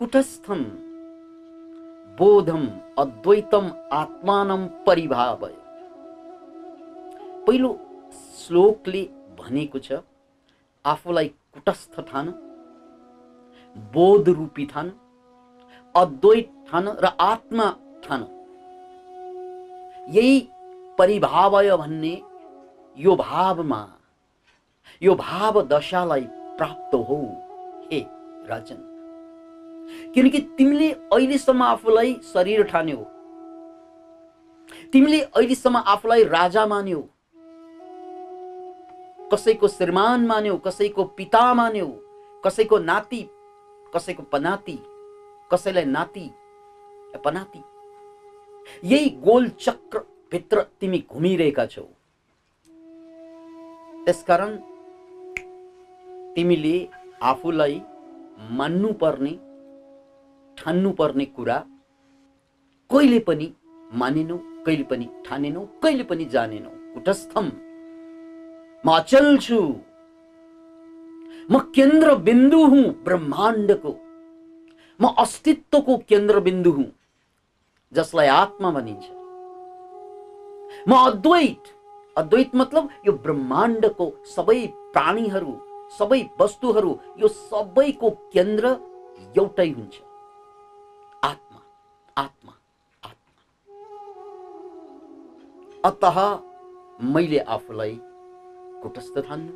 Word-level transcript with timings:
कुटस्थम 0.00 0.62
बोधम 2.18 2.66
अद्वैतम 2.98 3.70
आत्मानम 3.92 4.66
परिभावय। 4.86 5.52
पहिलो 7.46 7.70
श्लोकले 8.38 9.02
भनेको 9.38 9.78
छ 9.78 10.00
आफूलाई 10.84 11.28
कुटस्थ 11.54 12.00
ठान 12.08 12.30
बोध 13.94 14.28
रूपी 14.38 14.64
ठान 14.72 14.92
अद्वैत 15.94 16.50
ठान 16.70 16.88
र 17.04 17.12
आत्मा 17.22 17.68
ठान 18.04 18.26
यही 20.08 20.40
परिभावय 20.98 21.76
भन्ने 21.76 22.14
यो 22.96 23.16
भावमा 23.16 23.80
यो 25.02 25.14
भाव 25.22 25.62
दशालाई 25.68 26.26
प्राप्त 26.58 26.94
हो 26.94 27.20
हे 27.92 28.00
राजन। 28.48 28.90
किनकि 30.14 30.38
तिमीले 30.58 30.90
अहिलेसम्म 31.12 31.62
आफूलाई 31.62 32.12
शरीर 32.24 32.62
ठान्यौ। 32.64 33.04
तिमीले 34.92 35.20
अहिलेसम्म 35.20 35.76
आफूलाई 35.76 36.24
राजा 36.24 36.66
मान्यौ। 36.66 37.02
कसैको 39.32 39.68
श्रीमान 39.68 40.26
मान्यौ 40.26 40.56
कसैको 40.56 41.04
पिता 41.18 41.42
मान्यौ 41.54 41.86
कसैको 42.44 42.78
नाति 42.80 43.22
कसैको 43.94 44.22
पनाति 44.32 44.78
कसैलाई 45.50 45.84
नाति 45.86 46.30
पनाति। 47.24 47.62
यही 48.84 49.08
गोल 49.24 49.48
चक्र 49.60 49.98
भित्र 50.32 50.62
तिमी 50.80 50.98
घुमिरहेका 51.10 51.66
छौ। 51.66 51.82
त्यसकारण 54.04 54.56
तिमीले 56.34 56.76
आफूलाई 57.22 57.80
मान्नुपर्ने 58.50 59.34
ठान्नुपर्ने 60.58 61.24
कुरा 61.36 61.58
कहिले 62.90 63.18
पनि 63.18 63.46
मानेनौ 63.92 64.36
कहिले 64.66 64.84
पनि 64.90 65.06
ठानेनौ 65.26 65.62
कहिले 65.82 66.04
पनि 66.04 66.24
जानेनौ। 66.24 66.70
कुटस्थम। 66.94 67.46
म 68.84 68.88
अचल 68.92 69.26
छु। 69.38 69.60
म 71.50 71.58
केन्द्र 71.76 72.14
बिन्दु 72.26 72.60
हुँ 72.64 72.84
ब्रह्माण्डको। 73.04 73.92
म 75.00 75.14
अस्तित्वको 75.18 75.96
केन्द्र 76.08 76.40
बिन्दु 76.40 76.70
हुँ 76.70 76.86
जसलाई 77.92 78.28
आत्मा 78.28 78.70
भनिन्छ। 78.70 79.04
म 80.88 80.90
अद्वैत। 81.10 81.62
अद्वैत 82.16 82.50
मतलब 82.56 82.88
यो 83.06 83.12
ब्रह्माण्डको 83.26 84.06
सबै 84.36 84.60
प्राणीहरू 84.94 85.54
सबै 85.98 86.20
वस्तुहरू 86.40 86.92
यो 87.18 87.28
सबैको 87.28 88.10
केन्द्र 88.34 88.66
एउटै 89.36 89.70
हुन्छ। 89.70 89.94
आत्मा 92.16 92.52
आत्मा। 93.02 93.32
अत 95.84 96.04
मैले 97.04 97.38
आफूलाई 97.38 97.94
कुटस्थ 98.82 99.18
ठान्नु 99.18 99.52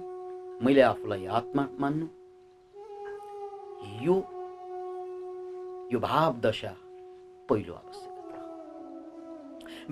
मैले 0.65 0.83
आफूलाई 0.83 1.27
आत्मा 1.39 1.63
मान्नु। 1.81 2.07
यो 4.05 4.17
यो 5.93 5.99
भाव 6.01 6.31
दशा 6.41 6.75
पहिलो 7.49 7.75
आवश्यकता 7.75 8.39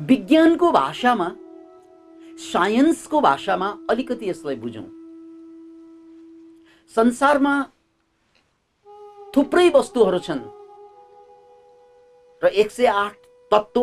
विज्ञानको 0.08 0.66
भाषामा 0.72 1.28
साइन्सको 2.42 3.20
भाषामा 3.20 3.68
अलिकति 3.90 4.24
यसलाई 4.30 4.56
बुझौँ। 4.56 4.88
संसारमा 6.94 7.54
थुप्रै 9.36 9.68
वस्तुहरू 9.70 10.18
छन्। 10.18 10.42
र 12.42 12.46
एक 12.46 12.70
सय 12.70 12.86
आठ 12.86 13.14
तत्त्व 13.52 13.82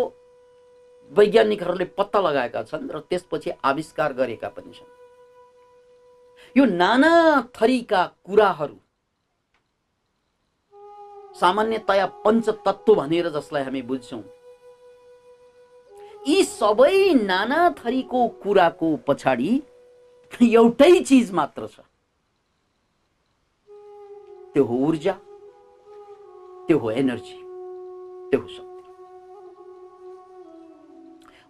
वैज्ञानिकहरूले 1.12 1.86
पत्ता 1.98 2.20
लगाएका 2.20 2.64
छन् 2.64 2.90
र 2.92 3.00
त्यसपछि 3.09 3.52
आविष्कार 3.64 4.14
गरेका 4.14 4.50
पनि 4.50 4.74
छन्। 4.74 4.91
यो 6.56 6.66
नाना 6.66 7.12
थरीका 7.56 8.06
कुराहरू 8.25 8.78
सामान्यतया 11.40 12.06
पञ्चतत्व 12.25 12.96
भनेर 12.96 13.30
जसलाई 13.30 13.64
हामी 13.64 13.81
बुझ्छौँ। 13.81 14.24
यी 16.28 16.44
सबै 16.46 17.14
नाना 17.14 17.70
थरीको 17.78 18.28
कुराको 18.44 18.96
पछाडि 19.08 19.52
एउटै 20.41 20.94
चिज 21.03 21.31
मात्र 21.34 21.68
छ। 21.68 21.80
त्यो 24.53 24.64
हो 24.64 24.75
ऊर्जा 24.88 25.14
त्यो 26.68 26.78
हो 26.80 26.91
एनर्जी। 26.91 27.43
हो 28.38 28.48
शक्ति 28.48 28.72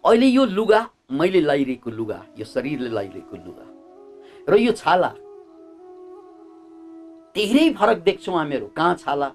अहिले 0.04 0.26
यो 0.26 0.44
लुगा 0.46 0.80
मैले 1.12 1.40
लगाइरहेको 1.40 1.90
लुगा 1.90 2.22
यो 2.38 2.44
शरीरले 2.44 2.88
लगाइरहेको 2.88 3.36
लुगा 3.36 3.66
र 4.48 4.58
यो 4.58 4.72
छाला 4.72 5.08
धेरै 7.36 7.70
फरक 7.74 7.98
देख्छौँ 8.04 8.34
हामीहरू। 8.36 8.66
कहाँ 8.76 8.94
छाला 8.94 9.28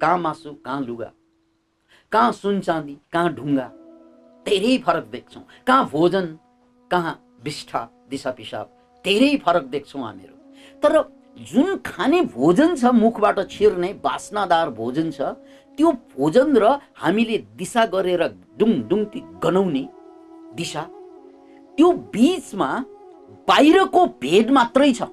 कहाँ 0.00 0.18
मासु 0.18 0.52
कहाँ 0.64 0.80
लुगा 0.82 1.10
कहाँ 2.12 2.32
सुन 2.32 2.60
चाँदी 2.60 2.96
कहाँ 3.12 3.32
ढुङ्गा 3.34 3.66
धेरै 4.46 4.76
फरक 4.86 5.04
देख्छौँ। 5.12 5.42
कहाँ 5.66 5.88
भोजन 5.88 6.26
कहाँ 6.90 7.14
विष्ठा 7.44 7.88
दिशा 8.10 8.30
पिसाब 8.30 8.66
धेरै 9.04 9.36
फरक 9.46 9.64
देख्छौँ 9.70 10.02
हामीहरू। 10.02 10.34
तर 10.82 11.02
जुन 11.52 11.76
खाने 11.86 12.20
भोजन 12.34 12.74
छ 12.76 12.84
मुखबाट 12.94 13.38
छिर्ने 13.50 13.92
बास्नादार 14.04 14.70
भोजन 14.70 15.10
छ 15.10 15.20
त्यो 15.80 15.90
भोजन 16.12 16.60
र 16.60 16.76
हामीले 17.00 17.36
दिशा 17.56 17.82
गरेर 17.92 18.22
डुङ 18.60 18.72
डुङ्ती 18.88 19.20
गनाउने 19.42 19.84
दिशा 20.56 20.82
त्यो 21.78 21.88
बिचमा 22.12 22.68
बाहिरको 23.48 24.00
भेद 24.20 24.46
मात्रै 24.52 24.92
छ। 24.92 25.08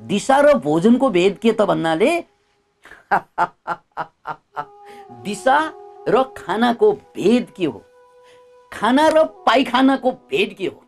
दिशा 0.00 0.36
र 0.46 0.54
भोजनको 0.66 1.06
भेद 1.18 1.34
के 1.42 1.50
त 1.50 1.60
भन्नाले 1.66 2.10
दिशा 5.26 5.56
र 6.08 6.22
खानाको 6.38 6.88
भेद 7.18 7.44
के 7.56 7.66
हो? 7.66 7.78
खाना 8.72 9.04
र 9.08 9.24
पाइखानाको 9.46 10.10
भेद 10.30 10.50
के 10.58 10.66
हो? 10.66 10.80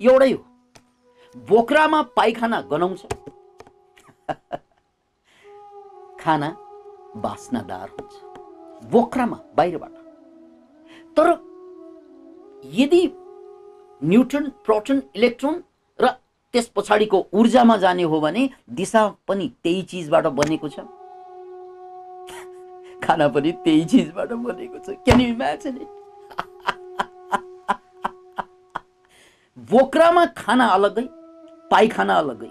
एउटै 0.00 0.32
हो। 0.32 0.44
बोक्रामा 1.36 2.00
पाइखाना 2.16 2.60
गनाउँछ। 2.70 3.02
खाना 6.22 6.48
बास्नादार 7.16 7.88
हुन्छ। 7.88 8.12
बोक्रामा 8.90 9.38
बाहिरबाट। 9.56 9.90
तर 11.16 11.38
यदि 12.64 13.12
न्युट्रन 14.02 14.48
प्रोटन 14.64 15.02
इलेक्ट्रोन 15.16 15.62
र 16.00 16.06
त्यस 16.52 16.68
पछाडिको 16.68 17.26
ऊर्जामा 17.34 17.76
जाने 17.76 18.02
हो 18.02 18.20
भने 18.20 18.50
दिशा 18.70 19.14
पनि 19.28 19.52
त्यही 19.62 19.82
चिजबाट 19.82 20.26
बनेको 20.26 20.68
छ। 20.68 20.78
खाना 23.04 23.28
पनि 23.28 23.52
त्यही 23.52 23.84
चिजबाट 23.84 24.32
बनेको 24.32 24.78
छ। 24.78 24.90
क्यान 25.04 25.20
यु 25.20 25.28
इमेजिन 25.28 25.76
इट 25.76 25.88
बोक्रामा 29.70 30.26
खाना 30.26 30.66
अलग्गै 30.66 31.08
पाइखाना 31.70 32.14
अलग्गै। 32.14 32.50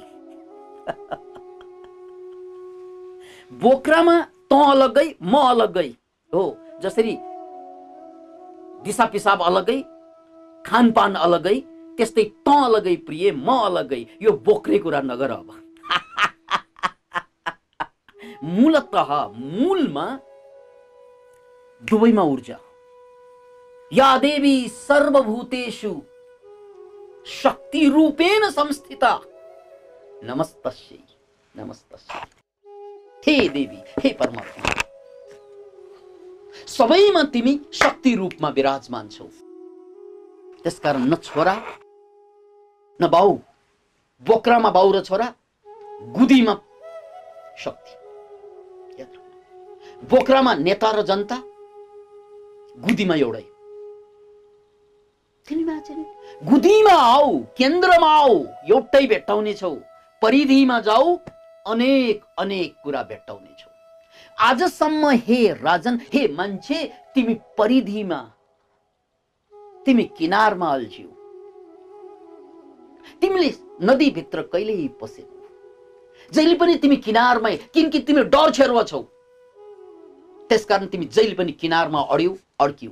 बोक्रामा 3.61 4.27
त 4.51 4.53
अलग्गै 4.53 5.07
म 5.21 5.33
अलग्गै 5.51 5.89
हो 6.33 6.43
जसरी 6.83 7.17
दिशा 8.85 9.05
पिसाब 9.05 9.41
अलग्गै 9.49 9.79
खानपान 10.65 11.15
अलग्गै 11.25 11.57
त्यस्तै 11.97 12.25
त 12.45 12.47
अलग्गै 12.67 12.95
प्रिय, 13.07 13.31
म 13.31 13.49
अलग्गै 13.67 14.05
यो 14.21 14.31
बोक्रे 14.45 14.77
कुरा 14.79 15.01
नगर 15.01 15.31
अब। 15.31 15.49
मूलत 18.55 18.95
मूलमा 19.53 20.05
दुवैमा 21.83 22.23
ऊर्जा। 22.33 22.57
या 23.91 24.17
देवी 24.17 24.69
सर्वभूतेषु 24.69 26.01
शक्ति 27.25 27.89
रूपेण 27.89 28.49
संस्थिता। 28.49 29.19
नमस्तस्यै 30.23 31.03
नमस्तस्यै। 31.55 32.40
हे 33.27 33.35
देवी 33.49 33.79
हे 33.99 34.09
परमात्मा 34.19 34.69
सबैमा 36.67 37.23
तिमी 37.33 37.53
शक्ति 37.73 38.11
रूपमा 38.15 38.49
विराजमान 38.49 39.07
छौ। 39.09 39.25
त्यसकारण 40.63 41.03
न 41.03 41.15
छोरा 41.23 41.55
न 42.99 43.07
बाउ 43.07 43.37
बोक्रामा 44.23 44.69
बाउ 44.71 44.91
र 44.91 45.01
छोरा 45.01 45.27
गुदीमा 46.17 46.53
शक्ति। 47.59 47.93
बोक्रामा 50.03 50.53
नेता 50.57 50.91
र 50.91 51.01
जनता 51.03 51.37
गुदीमा 52.77 53.15
एउटै। 53.15 53.45
गुदीमा 56.41 56.93
आऊ 56.93 57.39
केन्द्रमा 57.57 58.11
आऊ 58.17 58.35
एउटै 58.69 59.05
भेट्टाउने 59.07 59.53
छौ। 59.53 59.73
परिधिमा 60.21 60.79
जाऊ 60.81 61.17
अनेक 61.65 62.23
अनेक 62.39 62.75
कुरा 62.83 63.01
भेट्टाउने 63.03 63.55
छौ। 63.59 63.69
आजसम्म 64.39 65.09
हे 65.27 65.47
राजन 65.53 65.99
हे 66.13 66.27
मान्छे 66.27 66.83
तिमी 67.15 67.33
परिधिमा 67.57 68.21
तिमी 69.85 70.03
किनारमा 70.17 70.69
अल्झ्यौ। 70.73 71.07
तिमीले 73.21 73.49
नदीभित्र 73.83 74.41
कहिल्यै 74.53 74.87
पसेनौ। 75.01 75.37
जहिले 76.31 76.55
पनि 76.55 76.75
तिमी 76.75 76.97
किनारमै 76.97 77.55
किनकि 77.73 77.99
तिमी 77.99 78.23
डर 78.33 78.51
छेरुवा 78.51 78.83
छौ। 78.83 79.01
त्यसकारण 80.49 80.85
तिमी 80.87 81.05
जहिले 81.07 81.35
पनि 81.35 81.51
किनारमा 81.61 82.01
अड्यौ 82.11 82.35
अड्क्यौ। 82.59 82.91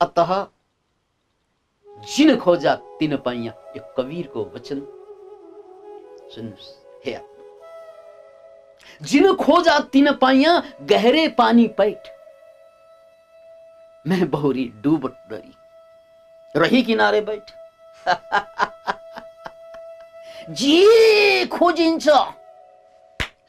अत 0.00 0.18
जिन 2.04 2.36
खोजा 2.36 2.74
तिन 2.74 3.16
पाइया 3.16 3.52
यो 3.76 3.94
कवीरको 3.96 4.52
वचन। 4.54 4.80
सुन्नुहोस् 6.34 7.06
हे 7.06 7.20
जिन 9.02 9.34
खोजा 9.34 9.78
तिन 9.78 10.12
पाइया 10.12 10.62
गहरे 10.82 11.28
पानी 11.28 11.68
पैठ। 11.68 12.08
मैं 14.06 14.30
बहुरी 14.30 14.72
डूब 14.76 15.16
डरी 15.30 15.54
रही 16.56 16.82
किनारे 16.82 17.20
बैठ। 17.20 17.50
जे 20.50 21.46
खोजिन्छ। 21.46 22.08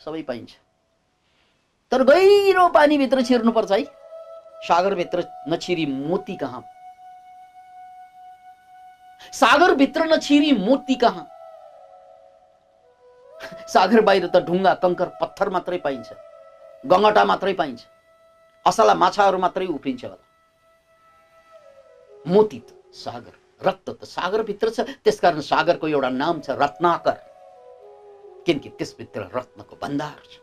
सबै 0.06 0.22
पाइन्छ। 0.22 0.52
तर 1.92 2.04
गहिरो 2.04 2.70
पानीभित्र 2.70 3.22
छिर्नुपर्छ 3.22 3.72
है। 3.72 3.84
सागरभित्र 4.64 5.24
नछिरी 5.50 5.86
मोती 5.86 6.36
कहाँ 6.36 6.64
सागरभित्र 9.40 10.04
नछिरी 10.04 10.52
मोती 10.52 10.96
कहाँ? 10.96 11.28
सागर 13.68 14.02
बाहिर 14.02 14.28
त 14.28 14.38
ढुङ्गा 14.44 14.74
कङ्कर 14.84 15.10
पत्थर 15.22 15.50
मात्रै 15.50 15.78
पाइन्छ। 15.78 16.10
गङ्गटा 16.84 17.24
मात्रै 17.26 17.54
पाइन्छ। 17.54 17.82
असला 18.68 18.94
माछाहरू 18.94 19.38
मात्रै 19.38 19.66
उफ्रिन्छ 19.66 20.04
होला। 20.06 20.24
मोती 22.28 22.60
त 22.60 22.76
सागर 22.94 23.34
रक्त 23.68 23.90
त 23.90 24.04
सागरभित्र 24.04 24.70
छ। 24.70 24.80
त्यसकारण 25.04 25.40
सागरको 25.40 25.88
एउटा 25.88 26.10
नाम 26.10 26.42
छ 26.42 26.50
रत्नाकर। 26.60 27.18
किनकि 28.46 28.70
त्यसभित्र 28.76 29.22
रत्नको 29.36 29.76
भण्डार 29.82 30.20
छ। 30.28 30.36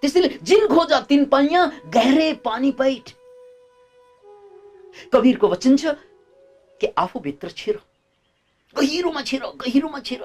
त्यसैले 0.00 0.28
जिन 0.40 0.66
खोजा 0.72 1.00
तिन 1.04 1.24
पाइया 1.28 1.64
गहरे 1.92 2.32
पानी 2.44 2.70
पैठ। 2.80 3.12
कवीरको 5.12 5.48
वचन 5.48 5.76
छ 5.76 5.92
कि 6.80 6.86
आफूभित्र 6.96 7.50
छिर। 7.50 7.76
गहिरोमा 8.78 9.22
छिर 9.22 9.42
गहिरोमा 9.62 10.00
छिर। 10.00 10.22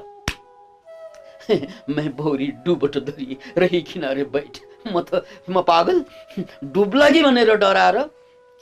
मैं 1.90 2.10
बोरी 2.16 2.48
डुबट 2.66 2.98
धरी 2.98 3.38
रही 3.58 3.82
किनारे 3.82 4.24
बैठ। 4.24 4.60
म 4.88 5.02
त 5.02 5.26
म 5.50 5.62
पागल? 5.62 6.04
डुब्ला 6.64 7.10
कि 7.10 7.24
भनेर 7.24 7.56
डराएर 7.56 7.98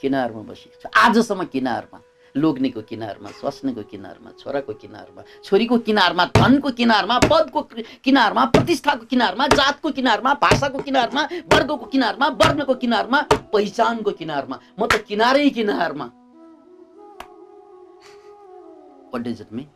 किनारमा 0.00 0.42
बसेको 0.42 0.88
आजसम्म 0.98 1.44
किनारमा 1.44 2.00
लोग्नेको 2.34 2.80
किनारमा 2.88 3.28
स्वास्नीको 3.30 3.82
किनारमा 3.90 4.30
छोराको 4.40 4.72
किनारमा 4.72 5.22
छोरीको 5.44 5.78
किनारमा 5.86 6.24
धनको 6.36 6.70
किनारमा 6.70 7.18
पदको 7.30 7.60
किनारमा 8.04 8.44
प्रतिष्ठाको 8.44 9.04
किनारमा 9.06 9.46
जातको 9.52 9.90
किनारमा 9.90 10.34
भाषाको 10.42 10.78
किनारमा 10.78 11.22
वर्गको 11.52 11.86
किनारमा 11.92 12.28
वर्णको 12.40 12.74
किनारमा 12.74 13.20
पहिचानको 13.52 14.10
किनारमा। 14.10 14.56
म 14.80 14.86
त 14.86 15.04
किनारै 15.04 15.48
किनारमा। 15.50 16.10
Mean? 19.50 19.68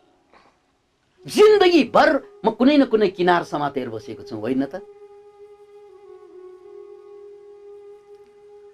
जिन्दगीभर 1.26 2.08
म 2.44 2.50
कुनै 2.58 2.76
न 2.78 2.84
कुनै 2.86 3.08
किनार 3.18 3.42
समातेर 3.44 3.88
बसेको 3.90 4.22
छु 4.22 4.36
होइन 4.36 4.64
त? 4.64 4.74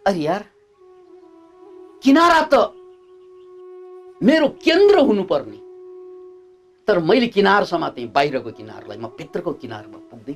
अरे 0.06 0.20
यार 0.20 0.42
किनारा 2.04 2.40
त 2.52 2.54
मेरो 4.20 4.48
केन्द्र 4.60 4.98
हुनुपर्ने। 5.08 5.58
तर 6.88 6.98
मैले 6.98 7.26
किनार 7.32 7.64
समातेँ 7.64 8.06
बाहिरको 8.12 8.50
किनारलाई 8.50 8.98
म 8.98 9.06
भित्रको 9.18 9.52
किनारमा 9.62 9.98
पुग्दै 10.10 10.34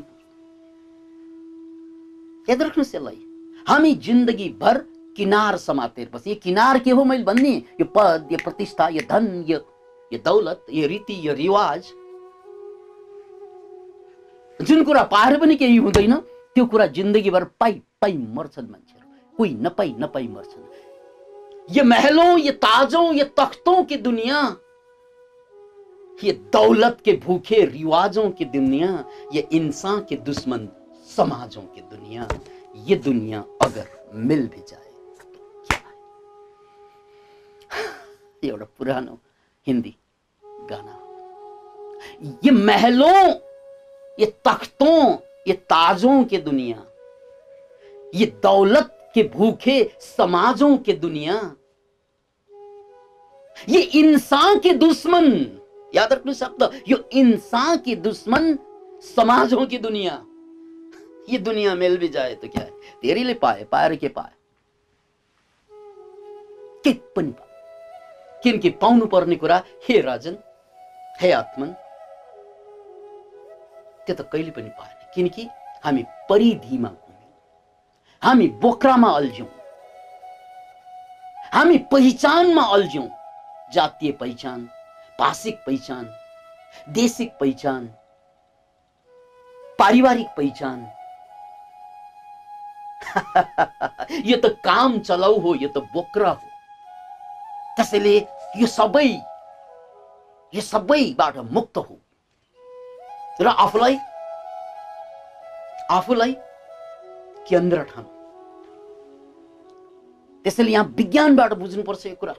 याद 2.49 2.63
राख्नुहोस् 2.63 2.95
यसलाई। 2.95 3.19
हामी 3.67 3.93
जिन्दगीभर 4.07 4.77
किनार 5.17 5.57
समातेर 5.59 6.09
बसेँ। 6.15 6.35
किनार 6.39 6.79
के 6.79 6.91
हो 6.91 7.05
मैले 7.05 7.25
भन्ने? 7.25 7.55
यो 7.81 7.87
पद 7.91 8.29
यो 8.33 8.39
प्रतिष्ठा 8.45 8.89
यो 8.97 9.03
धन 9.11 9.45
यो 9.49 9.59
यो 10.13 10.19
दौलत 10.23 10.67
यो 10.71 10.87
रीति 10.87 11.17
यो 11.29 11.35
रिवाज। 11.35 11.83
जुन 14.61 14.85
कुरा 14.85 15.03
पाएर 15.05 15.39
पनि 15.41 15.57
केही 15.57 15.77
हुँदैन, 15.77 16.17
त्यो 16.55 16.65
कुरा 16.67 16.87
जिन्दगीभर 16.87 17.45
पाइ 17.61 17.73
पाइ 18.03 18.13
मर्छन् 18.13 18.71
मान्छेहरू। 18.71 19.37
कोही 19.37 19.55
नपाई 19.55 19.95
नपाई 19.99 20.29
मर्छन्। 20.29 20.63
ये 21.71 21.83
महलों, 21.83 22.39
ये 22.39 22.53
ताजों, 22.53 23.13
ये 23.15 23.25
तख्तों 23.39 23.83
की 23.85 23.97
दुनिया, 23.97 24.57
ये 26.25 26.33
दौलत 26.53 26.99
के 27.05 27.13
भूखे 27.25 27.65
रिवाजों 27.65 28.31
की 28.31 28.45
दुनिया, 28.45 29.05
ये 29.35 29.49
इंसान 29.53 30.01
के 30.09 30.17
दुश्मन 30.17 30.69
समाजों 31.17 31.63
की 31.63 31.81
दुनिया, 31.91 32.29
ये 32.77 32.97
दुनिया 32.97 33.45
अगर 33.63 33.89
मिल 34.15 34.47
भी 34.47 34.63
जाए 34.69 34.91
तो 35.19 35.25
क्या 35.67 35.79
है? 37.73 37.89
एउटा 38.45 38.67
पुरानो 38.79 39.19
हिंदी 39.67 39.95
गाना। 40.71 40.99
ये 42.45 42.51
महलों 42.51 43.35
ये 44.19 44.27
तख्तों, 44.45 45.17
ये 45.49 45.53
ताजों 45.53 46.25
के 46.25 46.39
दुनिया, 46.39 46.83
ये 48.15 48.27
दौलत 48.43 48.93
के 49.15 49.23
भूखे 49.29 49.83
समाजों 50.01 50.77
के 50.79 50.93
दुनिया, 50.93 51.35
ये 53.69 53.81
इंसान 53.81 54.59
के 54.59 54.73
दुश्मन, 54.75 55.27
याद 55.95 56.13
रखना 56.13 56.33
शब्द, 56.33 56.83
यो 56.89 56.97
इंसान 57.13 57.77
के 57.77 57.95
दुश्मन 57.97 58.59
समाजों 59.17 59.67
की 59.67 59.79
दुनिया। 59.79 60.23
ये 61.31 61.39
दुनिया 61.39 61.75
मिल 61.75 61.97
भी 61.99 62.09
जाए 62.09 62.35
तो 62.35 62.49
क्या 62.49 62.63
है? 62.63 62.71
तेरे 63.03 63.23
लिए 63.25 63.35
पाए 63.35 63.65
पाएर 63.65 63.95
के 63.97 64.09
पाए। 64.09 64.33
के 66.85 66.93
किनकि 68.43 68.71
पाउनु 68.73 69.07
पर्ने 69.07 69.37
कुरा 69.37 69.63
हे 69.89 70.01
राजन, 70.01 70.37
हे 71.21 71.31
आत्मन 71.33 71.75
त्यो 74.07 74.17
त 74.17 74.29
कहिले 74.33 74.51
पनि 74.51 74.69
पाएन 74.69 75.11
किनकि 75.15 75.49
हामी 75.85 76.03
परिधिमा 76.03 76.89
घुम्यौँ। 76.89 77.33
हामी 78.23 78.49
बोक्रामा 78.49 79.11
अल्झ्यौँ। 79.11 79.49
हामी 81.55 81.79
पहिचानमा 81.79 82.63
अल्झ्यौँ। 82.63 83.09
जातीय 83.73 84.13
पहिचान, 84.13 84.69
भाषिक 85.21 85.65
पहिचान, 85.67 86.11
देशिक 86.89 87.37
पहिचान, 87.41 87.87
पारिवारिक 89.79 90.27
पहिचान। 90.37 90.87
यो 94.25 94.37
त 94.37 94.47
काम 94.65 94.99
चलाउ 94.99 95.39
हो, 95.39 95.55
यो 95.55 95.69
त 95.69 95.79
बोक्रा 95.79 96.31
हो। 96.31 96.49
त्यसैले 97.77 98.17
यो 98.57 98.67
सबै, 98.67 99.09
यो 100.55 100.61
सबैबाट 100.61 101.37
मुक्त 101.37 101.79
हो। 101.79 102.06
र 103.41 103.47
आफूलाई 103.47 103.97
आफूलाई 105.91 106.33
केन्द्र 107.49 107.83
ठानु। 107.85 108.09
त्यसैले 110.45 110.71
यहाँ 110.73 110.85
विज्ञानबाट 110.97 111.53
बुझ्नुपर्छ 111.53 112.07
यो 112.07 112.15
कुरा। 112.15 112.33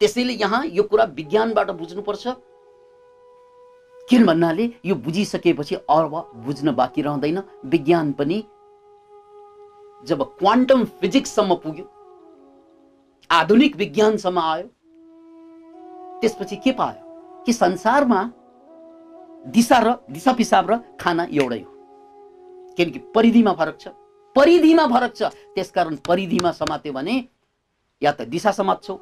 त्यसैले 0.00 0.32
यहाँ 0.32 0.64
यो 0.66 0.82
कुरा 0.82 1.04
विज्ञानबाट 1.04 1.70
बुझ्नुपर्छ। 1.70 2.26
किन 4.10 4.26
भन्नाले 4.26 4.64
यो 4.84 4.94
बुझिसकेपछि 4.94 5.74
अब 5.74 6.14
बुझ्न 6.44 6.74
बाँकी 6.74 7.02
रहँदैन। 7.02 7.42
विज्ञान 7.64 8.12
पनि 8.12 8.38
जब 10.04 10.22
क्वान्टम 10.38 10.84
फिजिक्ससम्म 11.00 11.54
पुग्यो 11.54 11.84
आधुनिक 13.30 13.76
विज्ञानसम्म 13.76 14.38
आयो 14.38 14.66
त्यसपछि 16.20 16.56
के 16.56 16.72
पायो? 16.72 17.44
कि 17.44 17.52
संसारमा 17.52 18.22
दिशा 19.46 19.78
र 19.78 19.94
दिशा 20.10 20.32
पिसाब 20.32 20.70
र 20.70 20.78
खाना 21.00 21.26
एउटै 21.32 21.60
हो। 21.60 21.70
किनकि 22.76 22.98
परिधिमा 23.14 23.52
फरक 23.52 23.78
छ। 23.80 23.88
परिधिमा 24.36 24.86
फरक 24.86 25.14
छ। 25.16 25.22
त्यसकारण 25.54 25.96
परिधिमा 26.06 26.50
समात्यो 26.52 26.92
भने 26.92 27.24
या 28.02 28.12
त 28.12 28.22
दिशा 28.28 28.50
समात्छौ 28.52 28.94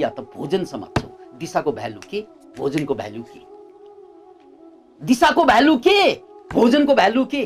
या 0.00 0.08
त 0.08 0.20
भोजन 0.34 0.64
समात्छौ 0.64 1.08
दिशाको 1.38 1.72
भ्यालु 1.72 2.00
के? 2.10 2.20
भोजनको 2.56 2.94
भ्यालु 2.94 3.22
के? 3.22 3.40
दिशाको 5.02 5.44
भ्यालु 5.44 5.76
के? 5.78 5.98
भोजनको 6.52 6.94
भ्यालु 6.94 7.24
के? 7.24 7.44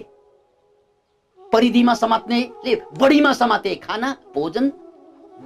परिधिमा 1.52 1.94
समात्नेले 1.94 2.75
बढीमा 3.00 3.32
समाते 3.32 3.75
खाना 3.75 4.16
भोजन 4.35 4.73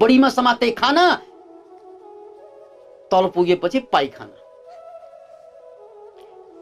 बढीमा 0.00 0.28
समाते 0.28 0.70
खाना 0.70 1.14
तल 3.10 3.28
पुगेपछि 3.34 3.80
पाइखाना। 3.92 4.41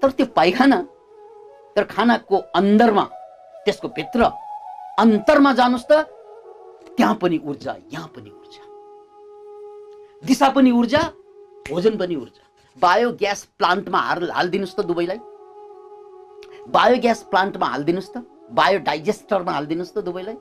तर 0.02 0.11
त्यो 0.16 0.26
पाइखाना 0.37 0.78
तर 1.76 1.85
खानाको 1.90 2.37
अन्दरमा 2.61 3.04
त्यसको 3.64 3.88
भित्र 3.97 4.21
अन्तरमा 5.00 5.52
जानुहोस् 5.61 5.88
त 5.90 5.92
त्यहाँ 6.97 7.14
पनि 7.23 7.38
ऊर्जा 7.47 7.73
यहाँ 7.92 8.09
पनि 8.16 8.30
ऊर्जा। 8.30 8.62
दिशा 10.26 10.49
पनि 10.57 10.71
ऊर्जा 10.71 11.02
भोजन 11.66 11.97
पनि 11.97 12.14
ऊर्जा। 12.16 12.42
बायोग्यास 12.83 13.40
प्लान्टमा 13.59 13.99
हाल 13.99 14.30
हालिदिनुहोस् 14.30 14.76
त 14.76 14.80
दुवैलाई 14.90 15.19
बायोग्यास 16.76 17.23
प्लान्टमा 17.30 17.66
हालिदिनुहोस् 17.66 18.12
त 18.14 18.25
बायोडाइजेस्टरमा 18.59 19.52
हालिदिनुहोस् 19.52 19.95
त 19.95 19.99
दुवैलाई 20.09 20.37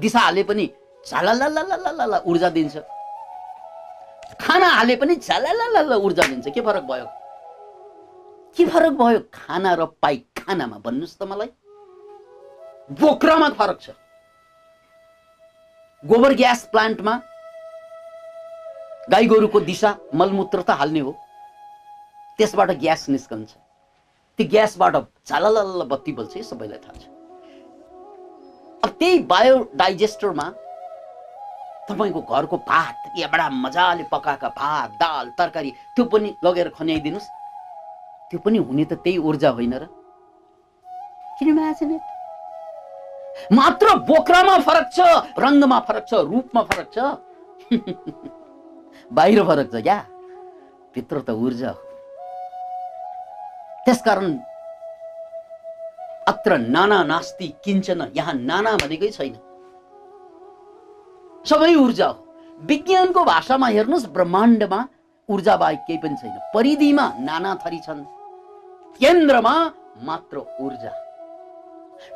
दिशा 0.00 0.20
हाले 0.20 0.42
पनि 0.42 0.66
झालालालालाला 1.06 2.18
ऊर्जा 2.26 2.48
दिन्छ। 2.56 2.76
खाना 4.40 4.68
हाले 4.78 4.96
पनि 4.96 5.14
झालालाला 5.16 5.96
ऊर्जा 5.96 6.22
दिन्छ। 6.26 6.46
के 6.54 6.60
फरक 6.60 6.84
भयो? 6.90 7.06
के 8.56 8.64
फरक 8.66 8.92
भयो 8.92 9.20
खाना 9.34 9.74
र 9.74 9.84
पाइ 10.02 10.16
खानामा 10.38 10.78
भन्नुहोस् 10.78 11.18
त 11.18 11.22
मलाई। 11.26 11.50
बोक्रामा 13.00 13.48
फरक 13.58 13.78
छ। 13.80 13.90
गोबर 16.04 16.34
ग्यास 16.34 16.64
प्लान्टमा 16.72 17.14
गाई 19.10 19.26
गोरुको 19.26 19.60
दिशा 19.60 19.90
मलमूत्र 20.14 20.62
त 20.62 20.70
हाल्ने 20.70 21.00
हो। 21.00 21.12
त्यसबाट 22.38 22.70
ग्यास 22.78 23.08
निस्कन्छ। 23.08 23.50
त्यो 24.38 24.46
ग्यासबाट 24.50 24.94
झालालाला 25.26 25.84
बत्ती 25.84 26.12
बल्छ 26.12 26.38
सबैलाई 26.44 26.78
थाहा 26.78 26.98
छ। 26.98 27.04
अब 28.84 28.90
त्यही 28.98 29.18
बायोडाइजेस्टरमा 29.32 30.46
तपाईँको 31.88 32.20
घरको 32.22 32.56
भात 32.68 33.18
या 33.18 33.28
बडा 33.28 33.48
मजाले 33.50 34.04
पकाएका 34.12 34.48
भात 34.48 34.90
दाल 35.00 35.26
तरकारी 35.38 35.70
त्यो 35.96 36.04
पनि 36.04 36.28
लगेर 36.44 36.68
खन्याइदिनुहोस्। 36.78 37.28
त्यो 38.30 38.38
पनि 38.40 38.58
हुने 38.58 38.84
त 38.84 38.92
त्यही 38.94 39.18
ऊर्जा 39.18 39.50
होइन 39.50 39.74
र। 39.74 39.84
किन? 41.38 42.00
मात्र 43.52 43.94
बोक्रामा 44.08 44.58
फरक 44.58 44.86
छ 44.92 44.98
रङ्गमा 45.38 45.78
फरक 45.80 46.04
छ 46.08 46.12
रूपमा 46.14 46.62
फरक 46.62 46.88
छ। 46.94 46.98
बाहिर 49.12 49.42
फरक 49.44 49.68
छ 49.72 49.82
क्या? 49.82 49.98
भित्र 50.94 51.20
त 51.20 51.30
ऊर्जा 51.30 51.70
हो। 51.70 51.80
त्यसकारण 53.84 54.38
अत्र 56.28 56.56
नाना 56.58 57.02
नास्ति 57.04 57.48
किञ्चन 57.64 58.00
यहाँ 58.16 58.34
नाना 58.34 58.76
भनेकै 58.76 59.10
छैन। 59.10 59.34
सबै 61.44 61.74
ऊर्जा 61.74 62.06
हो। 62.06 62.16
विज्ञानको 62.60 63.24
भाषामा 63.24 63.68
हेर्नुहोस् 63.68 64.06
ब्रह्माण्डमा 64.06 64.80
ऊर्जा 65.28 65.56
बाहेक 65.56 65.80
केही 65.86 65.98
पनि 65.98 66.16
छैन। 66.16 66.38
परिधिमा 66.54 67.06
नाना 67.18 67.54
थरी 67.54 67.78
छन्। 67.78 68.13
केन्द्रमा 69.00 69.54
मात्र 70.06 70.38
ऊर्जा। 70.60 70.90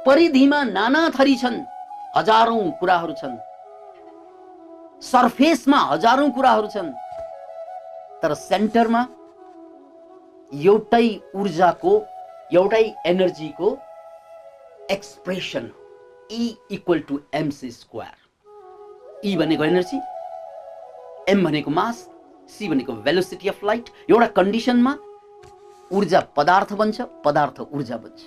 परिधिमा 0.07 0.63
नाना 0.65 1.09
थरी 1.11 1.35
छन् 1.37 1.57
हजारौं 2.17 2.71
कुराहरू 2.81 3.15
छन्। 3.21 3.37
सर्फेसमा 5.03 5.79
हजारौं 5.93 6.31
कुराहरू 6.31 6.69
छन्। 6.75 6.93
तर 8.23 8.35
सेन्टरमा 8.35 9.03
एउटै 10.53 11.09
ऊर्जाको 11.35 11.93
एउटै 12.53 12.85
एनर्जीको 13.07 13.77
expression 14.91 15.71
E 16.31 16.57
equal 16.79 17.01
to 17.09 17.21
MC 17.35 17.71
square 17.73 18.17
E 19.25 19.37
भनेको 19.37 19.65
एनर्जी 19.65 20.01
एम 21.35 21.45
भनेको 21.45 21.71
मास 21.81 22.09
सी 22.55 22.69
भनेको 22.69 22.93
भेलोसिटी 23.05 23.49
अफ 23.49 23.65
लाइट 23.65 23.91
एउटा 24.11 24.27
कन्डिसनमा 24.41 24.97
ऊर्जा 25.93 26.21
पदार्थ 26.37 26.73
बन्छ 26.73 27.01
पदार्थ 27.25 27.61
ऊर्जा 27.61 27.97
बन्छ। 27.97 28.21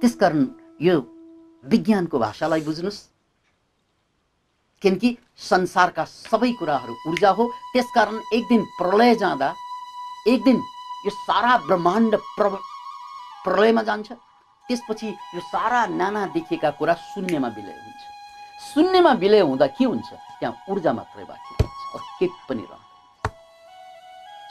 त्यसकारण 0.00 0.46
यो 0.80 0.94
विज्ञानको 1.64 2.18
भाषालाई 2.18 2.60
बुझ्नुहोस्। 2.60 3.00
किनकि 4.82 5.10
संसारका 5.40 6.04
सबै 6.04 6.52
कुराहरू 6.52 6.94
ऊर्जा 7.08 7.30
हो। 7.30 7.44
त्यसकारण 7.72 8.16
एक 8.34 8.44
दिन 8.48 8.62
प्रलय 8.78 9.14
जाँदा 9.14 9.48
एक 10.28 10.42
दिन 10.44 10.56
यो 11.06 11.10
सारा 11.10 11.56
ब्रह्माण्ड 11.66 12.16
प्र 12.36 12.48
प्रलयमा 13.44 13.82
जान्छ। 13.82 14.12
त्यसपछि 14.66 15.08
यो 15.34 15.40
सारा 15.40 15.86
नाना 15.86 16.26
देखिएका 16.34 16.70
कुरा 16.70 16.94
शून्यमा 16.94 17.48
विलय 17.48 17.76
हुन्छ। 17.84 18.02
शून्यमा 18.74 19.12
विलय 19.12 19.40
हुँदा 19.40 19.66
के 19.66 19.84
हुन्छ? 19.84 20.08
त्यहाँ 20.40 20.54
ऊर्जा 20.70 20.92
मात्रै 20.92 21.24
बाँकी 21.24 21.52
हुन्छ 21.54 21.72
अरू 21.94 22.04
केही 22.18 22.32
पनि 22.48 22.62
रहन्छ। 22.62 22.85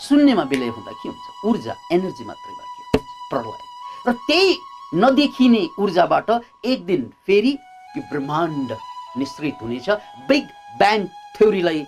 शून्यमा 0.07 0.43
विलय 0.51 0.69
हुँदा 0.75 0.91
के 0.91 1.09
हुन्छ? 1.09 1.25
ऊर्जा 1.45 1.73
एनर्जी 1.91 2.23
मात्रै 2.25 2.53
बाँकी 2.55 2.99
प्रलय। 3.31 3.59
र 4.07 4.11
त्यही 4.27 4.57
नदेखिने 4.93 5.63
ऊर्जाबाट 5.79 6.29
एक 6.65 6.85
दिन 6.85 7.01
फेरि 7.25 7.57
यो 7.97 8.01
ब्रह्माण्ड 8.11 8.71
निश्रित 9.17 9.61
हुनेछ। 9.61 9.89
बिग 10.29 10.45
ब्याङ 10.79 11.05
थ्योरीलाई 11.35 11.81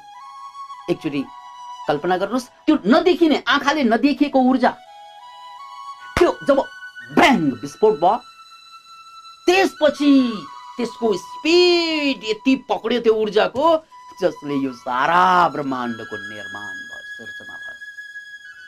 एकचोटि 0.91 1.21
कल्पना 1.87 2.17
गर्नुहोस्। 2.17 2.49
त्यो 2.65 2.75
नदेखिने 2.85 3.37
आँखाले 3.47 3.83
नदेखिएको 3.83 4.39
ऊर्जा 4.49 4.71
त्यो 6.17 6.29
जब 6.47 6.57
ब्याङ 7.15 7.39
विस्फोट 7.61 7.99
भयो 7.99 8.15
त्यसपछि 9.47 10.13
त्यसको 10.77 11.07
स्पिड 11.17 12.23
यति 12.29 12.55
पक्रियो 12.69 12.99
त्यो 13.01 13.13
ऊर्जाको 13.13 13.65
जसले 14.21 14.55
यो 14.65 14.71
सारा 14.73 15.23
ब्रह्माण्डको 15.53 16.15
निर्माण 16.17 16.75
भयो 16.89 17.05
सिर्जना 17.15 17.55
भयो। 17.55 17.66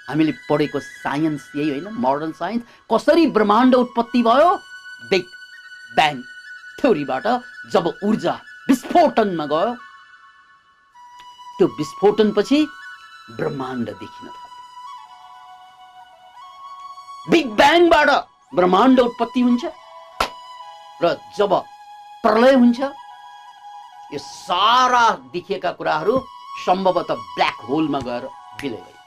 हामीले 0.10 0.34
पढेको 0.50 0.80
साइन्स 0.80 1.42
यही 1.56 1.70
होइन 1.70 1.88
मोडर्न 2.06 2.32
साइन्स 2.40 2.64
कसरी 2.94 3.26
ब्रह्माण्ड 3.38 3.76
उत्पत्ति 3.76 4.22
भयो? 4.24 4.50
बिग 5.12 5.26
ब्याङ 5.96 6.16
थ्योरीबाट 6.80 7.26
जब 7.74 7.86
ऊर्जा 8.04 8.34
विस्फोटनमा 8.70 9.46
गयो 9.54 9.72
त्यो 11.58 11.68
विस्फोटनपछि 11.78 12.60
ब्रह्माण्ड 13.38 13.86
देखिन 13.90 14.28
थाल्यो। 14.28 14.48
बिग 17.32 17.48
ब्याङबाट 17.58 18.10
ब्रह्माण्ड 18.56 19.00
उत्पत्ति 19.00 19.42
हुन्छ 19.42 19.64
र 21.04 21.06
जब 21.38 21.52
प्रलय 22.24 22.54
हुन्छ 22.54 22.80
यो 24.14 24.20
सारा 24.20 25.06
देखिएका 25.34 25.72
कुराहरू 25.72 26.16
सम्भवतः 26.66 27.16
ब्ल्याक 27.36 27.58
होलमा 27.70 28.00
गएर 28.08 28.24
भइन्छ 28.62 28.99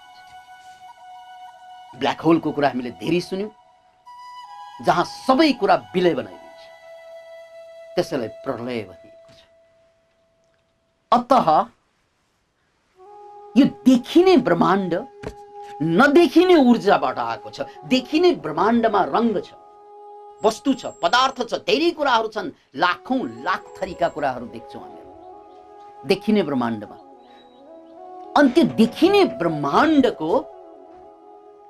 ब्ल्याक 2.03 2.21
होलको 2.27 2.51
कुरा 2.53 2.69
हामीले 2.69 2.91
धेरै 2.99 3.21
सुन्यौँ 3.31 3.51
जहाँ 4.87 5.05
सबै 5.07 5.51
कुरा 5.61 5.75
विलय 5.95 6.15
बनाइदिन्छ। 6.19 6.63
त्यसैलाई 7.95 8.31
प्रलय 8.45 8.81
भनिएको 8.91 9.31
छ। 9.39 9.41
अत 11.13 11.33
यो 13.57 13.65
देखिने 13.87 14.37
ब्रह्माण्ड 14.49 14.93
नदेखिने 15.83 16.55
ऊर्जाबाट 16.71 17.19
आएको 17.19 17.51
छ 17.51 17.59
देखिने 17.93 18.31
ब्रह्माण्डमा 18.45 19.01
रङ्ग 19.15 19.37
छ 19.47 19.51
वस्तु 20.45 20.71
छ 20.81 20.83
पदार्थ 21.03 21.39
छ 21.51 21.53
धेरै 21.69 21.91
कुराहरू 21.99 22.29
छन् 22.35 22.51
लाखौँ 22.83 23.21
लाख 23.47 23.63
थरीका 23.79 24.09
कुराहरू 24.15 24.47
देख्छौँ 24.55 24.83
हामीहरू 24.83 26.09
देखिने 26.09 26.43
ब्रह्माण्डमा। 26.49 26.97
अनि 28.39 28.49
त्यो 28.55 28.65
देखिने 28.81 29.23
ब्रह्माण्डको 29.41 30.31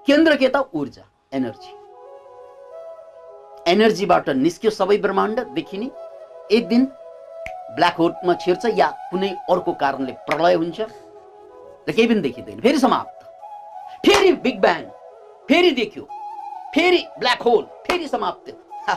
केन्द्र 0.07 0.37
के 0.37 0.49
त 0.49 0.57
ऊर्जा 0.75 1.05
एनर्जी 1.33 1.73
एनर्जीबाट 3.73 4.29
निस्क्यो 4.29 4.71
सबै 4.71 4.97
ब्रह्माण्ड 4.99 5.41
देखिने। 5.55 5.91
एक 6.57 6.69
दिन 6.69 6.85
ब्ल्याक 7.77 7.97
होलमा 7.97 8.35
छिर्छ 8.35 8.67
या 8.79 8.91
कुनै 9.11 9.29
अर्को 9.51 9.73
कारणले 9.73 10.13
प्रलय 10.27 10.55
हुन्छ। 10.55 10.81
र 10.81 11.93
केही 11.93 12.09
पनि 12.09 12.21
देखिँदैन। 12.21 12.61
फेरि 12.61 12.79
समाप्त। 12.79 13.25
फेरि 14.07 14.33
बिग 14.43 14.61
ब्याङ 14.61 14.85
फेरि 15.49 15.71
देखियो। 15.71 16.05
फेरि 16.75 17.07
ब्ल्याक 17.19 17.43
होल 17.43 17.65
फेरि 17.87 18.09
समाप्त। 18.09 18.59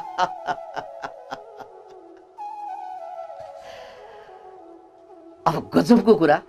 अब 5.48 5.70
गजबको 5.74 6.16
कुरा। 6.16 6.42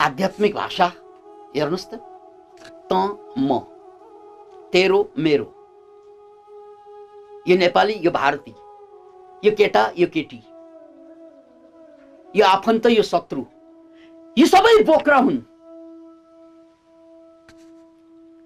आध्यात्मिक 0.00 0.54
भाषा 0.54 0.92
हेर्नुहोस् 1.56 1.94
त। 1.94 2.13
त 2.90 2.92
म 3.38 3.58
तेरो 4.72 5.00
मेरो 5.18 5.48
यो 7.48 7.56
नेपाली 7.56 7.94
यो 8.04 8.10
भारती 8.10 8.54
यो 9.42 9.50
केटा 9.58 9.82
यो 9.98 10.06
केटी 10.14 10.40
यो 12.34 12.44
आफन्त 12.46 12.86
यो 12.86 13.02
शत्रु 13.02 13.42
यी 14.36 14.46
सबै 14.46 14.82
बोक्रा 14.84 15.18
हुन्। 15.18 15.40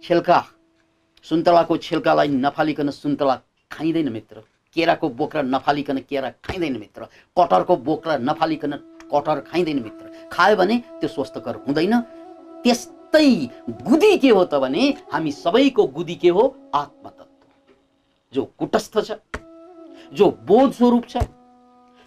छिल्का 0.03 0.39
सुन्तलाको 1.25 1.77
छिल्कालाई 1.87 2.29
नफालिकन 2.29 2.91
सुन्तला 2.91 3.35
खाइँदैन 3.71 4.09
मित्र। 4.13 4.37
केराको 4.77 5.09
बोक्रा 5.19 5.43
नफालिकन 5.43 5.99
केरा 6.09 6.31
खाइँदैन 6.45 6.77
मित्र। 6.79 7.05
कटरको 7.37 7.77
बोक्रा 7.89 8.17
नफालिकन 8.29 8.73
कटर 9.13 9.41
खाइँदैन 9.49 9.83
मित्र। 9.83 10.05
खायो 10.33 10.57
भने 10.57 10.77
त्यो 11.01 11.09
स्वस्थकर 11.09 11.55
हुँदैन। 11.67 11.95
त्यस 12.65 12.81
वास्तै 13.09 13.29
गुदी 13.89 14.17
के 14.19 14.31
हो 14.31 14.45
त 14.45 14.55
भने 14.61 14.85
हामी 15.13 15.33
सबैको 15.33 15.87
गुदी 15.97 16.15
के 16.15 16.29
हो? 16.29 16.45
आत्मतत्व 16.75 17.27
जो 18.33 18.45
कुटस्थ 18.59 18.95
छ 19.01 19.11
जो 20.13 20.31
बोध 20.45 20.73
स्वरूप 20.73 21.05
छ 21.09 21.25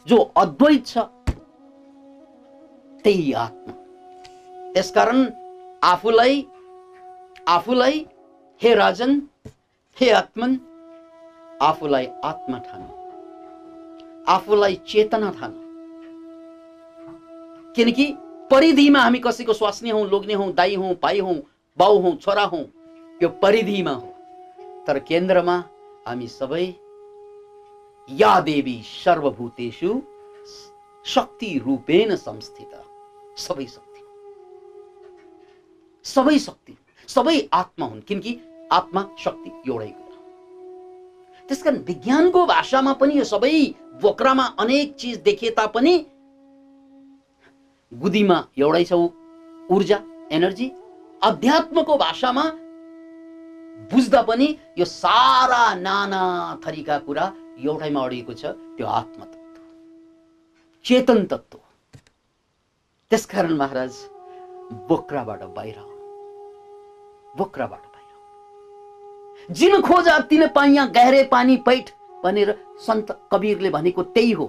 जो 0.07 0.17
अद्वैत 0.37 0.85
छ 0.85 0.97
त्यही 3.03 3.33
आत्मा। 3.33 3.73
त्यसकारण 4.73 5.19
आफूलाई 5.83 6.45
आफूलाई 7.49 8.05
हे 8.61 8.73
राजन 8.75 9.21
हे 9.97 10.09
आत्मन 10.11 10.57
आफूलाई 11.61 12.05
आत्मा 12.25 12.57
ठान। 12.59 12.81
आफूलाई 14.29 14.75
चेतना 14.87 15.29
ठान। 15.39 15.53
किनकि 17.75 18.05
परिधिमा 18.51 18.99
हामी 18.99 19.19
कसैको 19.19 19.53
स्वास्नी 19.53 19.89
हौँ 19.89 20.05
लोग्ने 20.09 20.33
हौँ 20.33 20.51
दाई 20.53 20.75
हौँ 20.75 20.93
भाइ 21.03 21.19
हौँ 21.19 21.35
बाउ 21.77 21.99
हौँ 21.99 22.15
छोरा 22.15 22.43
हौँ 22.43 22.65
यो 23.23 23.29
परिधिमा 23.41 23.91
हो। 23.91 24.07
तर 24.87 24.99
केन्द्रमा 24.99 25.55
हामी 26.07 26.27
सबै 26.27 26.65
या 28.09 28.39
देवी 28.41 28.81
सर्वभूतेषु 28.85 30.01
शक्ति 31.05 31.57
रूपेण 31.65 32.15
संस्थित। 32.15 32.71
सबै 33.37 33.65
शक्ति। 33.65 34.01
सबै 36.05 36.37
शक्ति 36.39 36.77
सबै 37.09 37.49
आत्मा 37.53 37.85
हुन् 37.85 38.01
किनकि 38.01 38.37
आत्मा 38.71 39.07
शक्ति 39.19 39.49
एउटै 39.69 39.87
कुरा 39.87 41.47
त्यसकारण 41.49 41.77
विज्ञानको 41.87 42.45
भाषामा 42.45 42.93
पनि 42.93 43.17
यो 43.17 43.23
सबै 43.25 43.53
बोक्रामा 44.01 44.45
अनेक 44.59 44.95
चिज 44.95 45.17
देखिए 45.21 45.49
तापनि 45.51 45.97
गुदीमा 47.91 48.37
एउटै 48.57 48.83
छ 48.85 48.97
ऊर्जा 49.69 49.97
एनर्जी 50.31 50.67
अध्यात्मको 51.21 51.97
भाषामा 51.97 52.43
बुझ्दा 53.91 54.21
पनि 54.29 54.47
यो 54.77 54.85
सारा 54.85 55.63
नाना 55.75 56.21
थरीका 56.65 56.97
कुरा 57.07 57.25
एउटैमा 57.65 58.05
अडिएको 58.05 58.33
छ 58.33 58.53
त्यो 58.77 58.87
आत्मतत्व 58.99 59.61
चेतन 60.85 61.19
तत्व। 61.31 61.57
त्यसकारण 63.11 63.53
महाराज 63.57 63.93
बोक्राबाट 64.89 65.43
बाहिर 65.55 65.77
बोक्राबाट 67.37 67.83
बाहिर 67.93 69.53
जिन 69.55 69.81
खोजा 69.81 70.17
तिन 70.31 70.47
पाइया 70.55 70.85
गहरे 70.97 71.23
पानी 71.31 71.57
पैठ 71.67 71.91
भनेर 72.23 72.55
सन्त 72.87 73.17
कबीरले 73.31 73.69
भनेको 73.69 74.03
त्यही 74.15 74.31
हो 74.31 74.47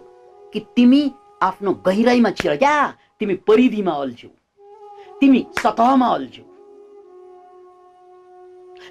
कि 0.52 0.60
तिमी 0.76 1.02
आफ्नो 1.42 1.72
गहिराइमा 1.86 2.30
छिर। 2.30 2.56
क्या? 2.56 2.76
तिमी 3.22 3.34
परिधिमा 3.46 3.92
अल्झ्यौ 4.02 4.30
तिमी 5.20 5.44
सतहमा 5.62 6.06
अल्झ्यौ 6.14 6.44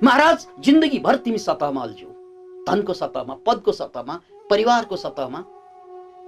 महाराज 0.04 0.46
जिन्दगीभर 0.66 1.16
तिमी 1.26 1.38
सतहमा 1.38 1.82
अल्झ्यौ 1.84 2.10
धनको 2.68 2.94
सतहमा 2.94 3.34
पदको 3.48 3.72
सतहमा 3.72 4.16
परिवारको 4.50 4.96
सतहमा 4.96 5.40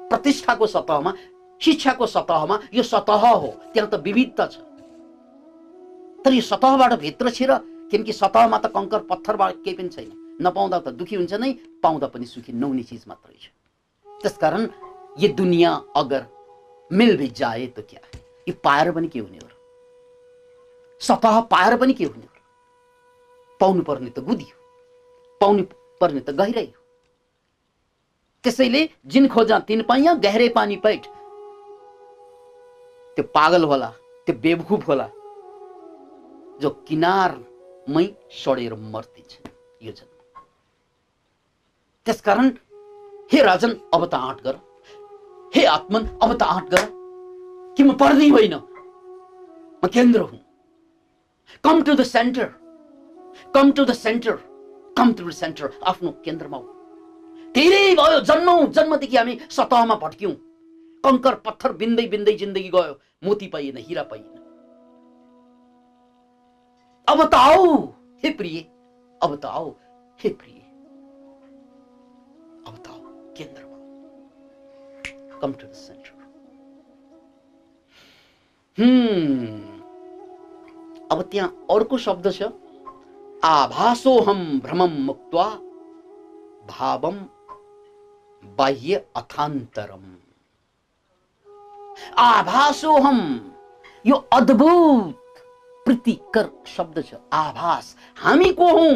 प्रतिष्ठाको 0.09 0.67
सतहमा 0.67 1.13
शिक्षाको 1.61 2.05
सतहमा 2.07 2.59
यो 2.73 2.83
सतह 2.83 3.23
हो। 3.27 3.47
त्यहाँ 3.73 3.89
त 3.89 3.95
विविधता 4.03 4.47
छ। 4.47 4.59
तर 6.25 6.33
यो 6.33 6.41
सतहबाट 6.41 6.99
भित्र 6.99 7.29
छिर 7.31 7.53
किनकि 7.91 8.13
सतहमा 8.13 8.57
त 8.57 8.75
कङ्कर 8.75 8.99
पत्थरबाट 9.07 9.63
केही 9.63 9.75
पनि 9.77 9.89
छैन। 9.89 10.11
नपाउँदा 10.43 10.79
त 10.79 10.87
दुखी 10.99 11.15
हुन्छ 11.15 11.33
नै 11.39 11.51
पाउँदा 11.79 12.07
पनि 12.11 12.25
सुखी 12.25 12.51
नहुने 12.51 12.83
चिज 12.83 13.03
मात्रै 13.07 13.37
छ। 13.39 13.47
त्यसकारण 14.07 14.67
यो 15.23 15.33
दुनियाँ 15.39 15.73
अगर 15.95 16.21
मिल 16.93 17.17
भी 17.17 17.27
जाए 17.39 17.65
त 17.67 17.85
क्या 17.89 18.01
यो 18.47 18.53
पाएर 18.63 18.91
पनि 18.91 19.07
के 19.07 19.19
हुने 19.19 19.37
हो 19.37 19.47
र 19.47 19.51
सतह 21.01 21.39
पाएर 21.51 21.77
पनि 21.77 21.93
के 21.93 22.05
हुने 22.05 22.25
हो 22.25 22.31
र 22.31 24.09
त 24.09 24.19
गुदी 24.19 24.43
हो। 24.43 24.57
पाउनु 25.41 25.63
पर्ने 26.01 26.19
त 26.19 26.29
गहिराई 26.29 26.65
हो। 26.67 26.81
त्यसैले 28.43 28.81
जिन 29.07 29.27
खोजा 29.27 29.59
तिन 29.67 29.81
पाइया 29.89 30.13
गहरे 30.23 30.47
पानी 30.49 30.75
पैठ। 30.83 31.03
त्यो 33.15 33.23
पागल 33.35 33.63
होला 33.63 33.89
त्यो 34.27 34.35
बेवकुफ 34.43 34.87
होला 34.87 35.07
जो 36.61 36.69
किनारमै 36.87 38.05
सडेर 38.43 38.73
मर्तिन्छ 38.93 39.31
यो 39.81 39.91
जन्म। 39.91 40.41
त्यसकारण 42.05 42.47
हे 43.31 43.39
राजन 43.43 43.71
अब 43.93 44.05
त 44.05 44.13
आँट 44.15 44.37
गर 44.43 44.55
हे 45.55 45.65
आत्मन 45.67 46.05
अब 46.23 46.33
त 46.33 46.43
आँट 46.43 46.69
गर 46.69 46.85
कि 47.77 47.83
म 47.83 47.93
पर्दै 47.97 48.29
होइन 48.29 48.53
म 48.53 49.87
केन्द्र 49.93 50.21
हुँ 50.21 50.39
come 51.63 51.81
to 51.83 51.95
the 51.95 52.03
centre 52.05 52.47
come 53.55 53.71
to 53.71 53.85
the 53.85 53.93
centre 53.95 54.35
come 54.97 55.13
to 55.13 55.23
the 55.23 55.31
centre 55.33 55.69
आफ्नो 55.91 56.11
केन्द्रमा 56.25 56.57
हो 56.57 57.51
धेरै 57.55 57.81
भयो 57.95 58.19
जन्मौँ 58.29 58.65
जन्मदेखि 58.77 59.17
हामी 59.17 59.37
सतहमा 59.51 59.95
भट्क्यौँ 60.03 60.33
कङ्कर 61.03 61.35
पत्थर 61.45 61.75
बिन्दै 61.81 62.05
बिन्दै 62.13 62.33
जिन्दगी 62.39 62.69
गयो 62.75 62.95
मोती 63.23 63.47
पाइएन 63.49 63.77
हिरा 63.83 64.03
पाइएन 64.11 64.41
अब 67.07 67.23
त 67.25 67.43
आऊ 67.43 67.75
हे 68.23 68.33
प्रिय 68.39 68.57
अब 69.21 69.35
त 69.35 69.53
आऊ 69.53 69.69
हे 70.19 70.29
प्रिय 70.41 70.59
अब 72.67 72.75
त 72.77 72.87
आऊ 72.89 72.99
केन्द्रमा 73.37 73.72
कम 75.43 75.51
टु 75.51 75.67
द 75.67 75.73
सेन्टर 75.75 76.11
अब 81.11 81.21
त्यहाँ 81.31 81.49
अर्को 81.71 81.97
शब्द 81.97 82.31
छ 82.33 82.43
आभासोहम 83.45 84.39
भ्रमम 84.65 84.93
मुक्त्वा 85.05 85.47
भावम 86.69 87.17
बाह्य 88.57 89.03
अथान्तरम 89.15 90.05
आभासोहम 92.19 93.19
यो 94.05 94.15
अद्भुत 94.33 95.43
प्रीतिकर 95.85 96.49
शब्द 96.67 97.03
छ 97.03 97.13
आभास, 97.33 97.95
हामी 98.17 98.49
को 98.59 98.67
हौ 98.71 98.89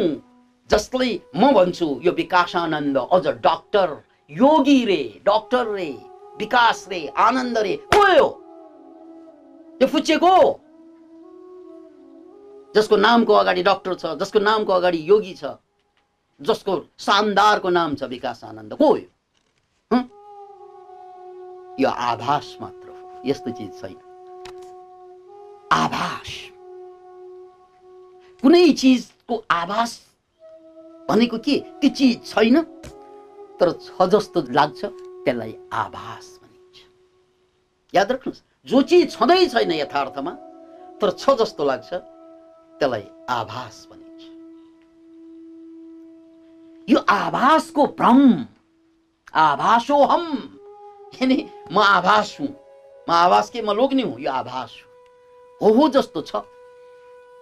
जसलाई 0.70 1.20
म 1.36 1.52
भन्छु 1.54 1.88
यो 2.04 2.12
विकासानन्द 2.12 2.96
अझ 2.98 3.26
डक्टर 3.26 3.96
योगी 4.30 4.84
रे 4.84 5.02
डक्टर 5.26 5.66
रे। 5.74 5.90
विकास 6.40 6.86
रे 6.90 7.06
आनन्द 7.18 7.58
रे 7.58 7.76
को 7.94 8.02
हो 8.02 8.28
यो 9.80 9.86
फुच्चेको 9.86 10.34
जसको 12.74 12.96
नामको 12.98 13.32
अगाडि 13.34 13.62
डक्टर 13.62 13.94
छ 13.94 14.14
जसको 14.18 14.38
नामको 14.40 14.72
अगाडि 14.72 15.04
योगी 15.08 15.34
छ 15.34 15.54
जसको 16.40 16.74
शानदारको 17.00 17.70
नाम 17.70 17.94
छ 17.94 18.10
विकास 18.10 18.44
आनन्द 18.44 18.74
को 18.74 18.88
हो 18.88 18.96
यो 21.80 21.88
आभास 22.10 22.56
मात्र 22.60 22.90
हो 22.90 23.22
यस्तो 23.26 23.50
चिज 23.58 23.80
छैन 23.80 23.96
आभास 25.72 26.36
कुनै 28.42 28.72
चिजको 28.74 29.42
आभास 29.52 29.98
भनेको 31.08 31.38
के 31.40 31.58
त्यो 31.80 31.90
चिज 31.92 32.16
छैन 32.26 32.60
तर 33.60 33.70
छ 33.80 34.08
जस्तो 34.10 34.40
लाग्छ 34.52 34.90
त्यसलाई 35.28 35.54
आभास 35.72 36.40
भनिन्छ। 36.42 36.76
याद 37.94 38.12
राख्नुहोस् 38.12 38.42
जो 38.64 38.80
चिज 38.82 39.12
छँदै 39.12 39.46
छैन 39.46 39.72
यथार्थमा 39.72 40.32
तर 41.00 41.10
छ 41.12 41.36
जस्तो 41.36 41.64
लाग्छ 41.64 41.90
त्यसलाई 42.80 43.04
आभास 43.28 43.76
भनिन्छ। 43.90 44.22
यो 46.88 46.98
आभासको 46.98 47.86
भ्रम 47.98 48.22
आभासोहम 49.34 50.24
यानि 51.20 51.38
म 51.72 51.78
आभास 51.78 52.36
हुँ। 52.40 52.48
म 53.08 53.12
आभास 53.12 53.50
के? 53.50 53.62
म 53.62 53.76
लोग्ने 53.76 54.02
हुँ 54.02 54.20
यो 54.20 54.30
आभास 54.32 54.72
हो। 55.60 55.72
हो 55.72 55.88
जस्तो 55.88 56.22
छ। 56.22 56.36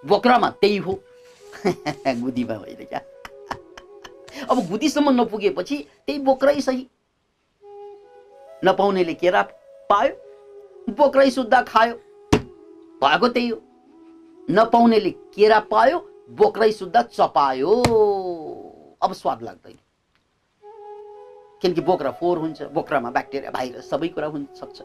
बोक्रामा 0.06 0.50
त्यही 0.50 0.76
हो। 0.76 0.98
गुदीमा 2.22 2.54
होइन 2.54 2.84
क्या 2.84 3.00
अब 4.50 4.66
गुदीसम्म 4.68 5.20
नपुगेपछि 5.20 5.76
त्यही 6.06 6.18
बोक्रै 6.18 6.60
सही। 6.60 6.86
नपाउनेले 8.66 9.14
केरा 9.14 9.42
पायो 9.90 10.12
बोक्रै 10.98 11.30
सुत्दा 11.30 11.62
खायो 11.62 11.94
भएको 13.02 13.28
त्यही 13.28 13.48
हो। 13.48 13.58
नपाउनेले 14.50 15.10
केरा 15.34 15.58
पायो 15.72 15.98
बोक्रै 16.38 16.70
सुत्दा 16.72 17.02
चपायो। 17.02 17.72
अब 19.02 19.12
स्वाद 19.12 19.42
लाग्दैन। 19.42 19.78
किनकि 21.62 21.80
बोक्रा 21.80 22.10
फोहोर 22.20 22.38
हुन्छ 22.38 22.62
बोक्रामा 22.74 23.10
ब्याक्टेरिया 23.10 23.50
भाइरस 23.50 23.90
सबै 23.90 24.08
कुरा 24.08 24.26
हुन 24.26 24.46
सक्छ। 24.54 24.78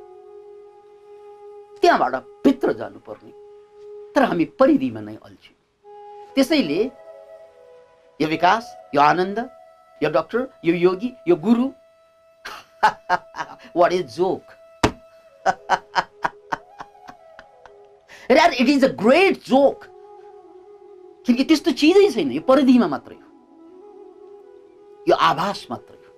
त्यहाँबाट 1.82 2.16
भित्र 2.46 2.74
जानुपर्ने। 2.74 3.32
तर 4.16 4.24
हामी 4.24 4.46
परिधिमा 4.60 5.02
नै 5.02 5.16
अल्छौँ। 5.16 5.56
त्यसैले 6.36 6.82
यो 8.20 8.28
विकास 8.28 8.64
यो 8.96 9.02
आनन्द 9.02 9.40
यो 10.02 10.10
डक्टर 10.10 10.48
यो 10.66 10.74
योगी 10.76 11.10
यो 11.28 11.36
गुरु 11.36 11.66
इज 13.92 14.16
जोक 14.16 14.44
यार 18.30 18.54
it 18.54 18.70
is 18.70 18.86
a 18.86 18.88
great 19.02 19.38
joke 19.48 19.86
किनकि 21.28 21.44
त्यस्तो 21.44 21.72
चिजै 21.72 22.10
छैन 22.12 22.32
यो 22.32 22.42
परिधिमा 22.42 22.88
मात्रै 22.88 23.16
हो 23.16 23.30
यो 25.08 25.16
आभास 25.30 25.66
मात्रै 25.72 25.98
हो 25.98 26.12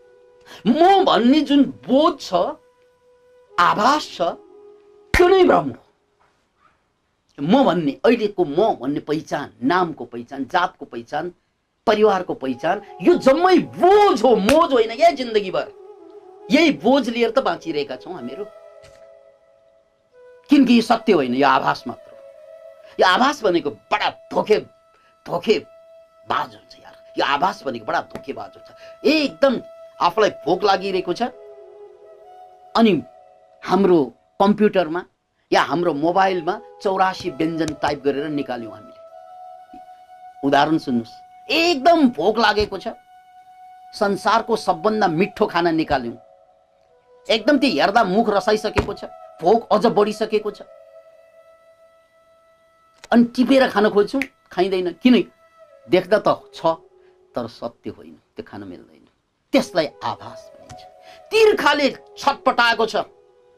म 0.71 1.04
भन्ने 1.06 1.39
जुन 1.41 1.63
बोध 1.88 2.19
छ 2.19 2.43
आभास 3.54 4.10
छ 4.15 4.34
त्यो 5.13 5.28
नै 5.28 5.43
ब्रह्म 5.43 5.69
हो 5.69 5.82
म 7.38 7.63
भन्ने 7.65 7.93
अहिलेको 8.06 8.45
म 8.45 8.73
भन्ने 8.82 8.99
पहिचान 9.08 9.47
नामको 9.65 10.06
पहिचान 10.06 10.45
जातको 10.52 10.86
पहिचान 10.88 11.32
परिवारको 11.88 12.34
पहिचान 12.41 12.82
यो 13.02 13.13
जम्मै 13.19 13.58
बोझ 13.78 14.21
हो 14.21 14.36
मोज 14.41 14.73
होइन 14.73 14.95
क्या 14.95 15.10
जिन्दगीभर 15.12 15.71
यही 16.52 16.72
बोझ 16.84 17.10
लिएर 17.10 17.32
त 17.32 17.40
बाँचिरहेका 17.40 17.96
छौँ 17.96 18.14
हामीहरू। 18.14 18.46
किनकि 20.50 20.76
यो 20.78 20.82
सत्य 20.82 21.14
होइन 21.14 21.34
यो 21.36 21.48
आभास 21.48 21.84
मात्र 21.88 22.12
हो। 22.12 22.18
यो 23.00 23.08
आभास 23.08 23.44
भनेको 23.44 23.70
बडा 23.70 24.10
धोके 24.32 24.60
धोके 25.26 25.58
बाज 26.28 26.56
हुन्छ 26.56 26.76
यार। 26.80 26.96
यो 27.18 27.26
आभास 27.26 27.64
भनेको 27.64 27.86
बडा 27.86 28.02
धोकेबाज 28.12 28.52
हुन्छ। 28.56 28.70
एकदम 29.06 29.62
आफूलाई 30.00 30.30
भोक 30.46 30.64
लागिरहेको 30.64 31.14
छ। 31.14 31.24
अनि 32.76 33.02
हाम्रो 33.64 34.04
कम्प्युटरमा 34.40 35.04
या 35.52 35.62
हाम्रो 35.62 35.94
मोबाइलमा 35.94 36.60
चौरासी 36.84 37.30
व्यञ्जन 37.30 37.74
टाइप 37.82 38.04
गरेर 38.04 38.28
निकाल्यौँ 38.30 38.72
हामीले। 38.74 39.00
उदाहरण 40.48 40.78
सुन्नुहोस्। 40.78 41.52
एकदम 41.52 42.10
भोक 42.10 42.38
लागेको 42.40 42.78
छ। 42.78 42.88
संसारको 43.94 44.56
सबभन्दा 44.58 45.08
मिठो 45.08 45.46
खाना 45.48 45.72
निकाल्यौँ। 45.72 46.18
एकदम 47.28 47.58
त्यो 47.58 47.70
हेर्दा 47.72 48.04
मुख 48.04 48.30
रसाइसकेको 48.30 48.94
छ 48.94 49.06
भोक 49.42 49.68
अझ 49.72 49.86
बढिसकेको 49.88 50.52
छ। 50.52 50.62
अनि 53.12 53.24
टिपेर 53.36 53.70
खान 53.70 53.90
खोज्छौँ 53.90 54.22
खाइँदैन। 54.52 54.92
किन? 55.04 55.16
देख्दा 55.88 56.18
त 56.28 56.28
छ 56.54 56.66
तर 57.36 57.48
सत्य 57.50 57.90
होइन। 57.90 58.16
त्यो 58.36 58.44
खान 58.48 58.64
मिल्दैन। 58.64 59.08
त्यसलाई 59.54 59.88
आभास 60.04 60.52
भनिन्छ। 60.56 60.82
तिर्खाले 61.32 61.90
छटपटाएको 62.18 62.86
छ 62.86 62.96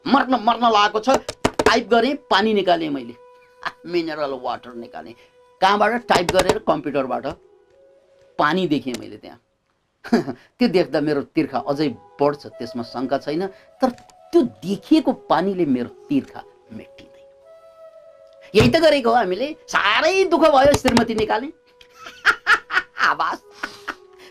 मर्न 0.06 0.34
मर्न 0.42 0.64
लागेको 0.70 1.00
छ। 1.00 1.08
टाइप 1.66 1.88
गरेँ 1.88 2.14
पानी 2.30 2.54
निकालेँ 2.54 2.90
मैले। 2.90 3.14
मिनरल 3.86 4.32
वाटर 4.42 4.74
निकालेँ। 4.74 5.14
कहाँबाट? 5.60 6.06
टाइप 6.06 6.30
गरेर 6.30 6.58
कम्प्युटरबाट। 6.68 7.26
पानी 8.38 8.66
देखेँ 8.68 8.94
मैले 9.00 9.16
त्यहाँ। 9.16 9.40
त्यो 10.58 10.68
देख्दा 10.68 11.00
मेरो 11.00 11.22
तिर्खा 11.34 11.58
अझै 11.70 11.88
बढ्छ 12.20 12.46
त्यसमा 12.58 12.82
शङ्का 12.92 13.18
छैन 13.24 13.46
तर 13.82 13.90
त्यो 14.32 14.42
देखिएको 14.62 15.12
पानीले 15.30 15.64
मेरो 15.66 15.90
तिर्खा 16.08 16.42
मेटिँदैन। 16.72 17.24
यही 18.54 18.68
त 18.68 18.76
गरेको 18.84 19.10
हो 19.10 19.16
हामीले। 19.16 19.48
साह्रै 19.74 20.24
दुःख 20.30 20.44
भयो 20.56 20.72
श्रीमती 20.78 21.14
निकालेँ 21.14 21.50
आवाज। 23.10 23.38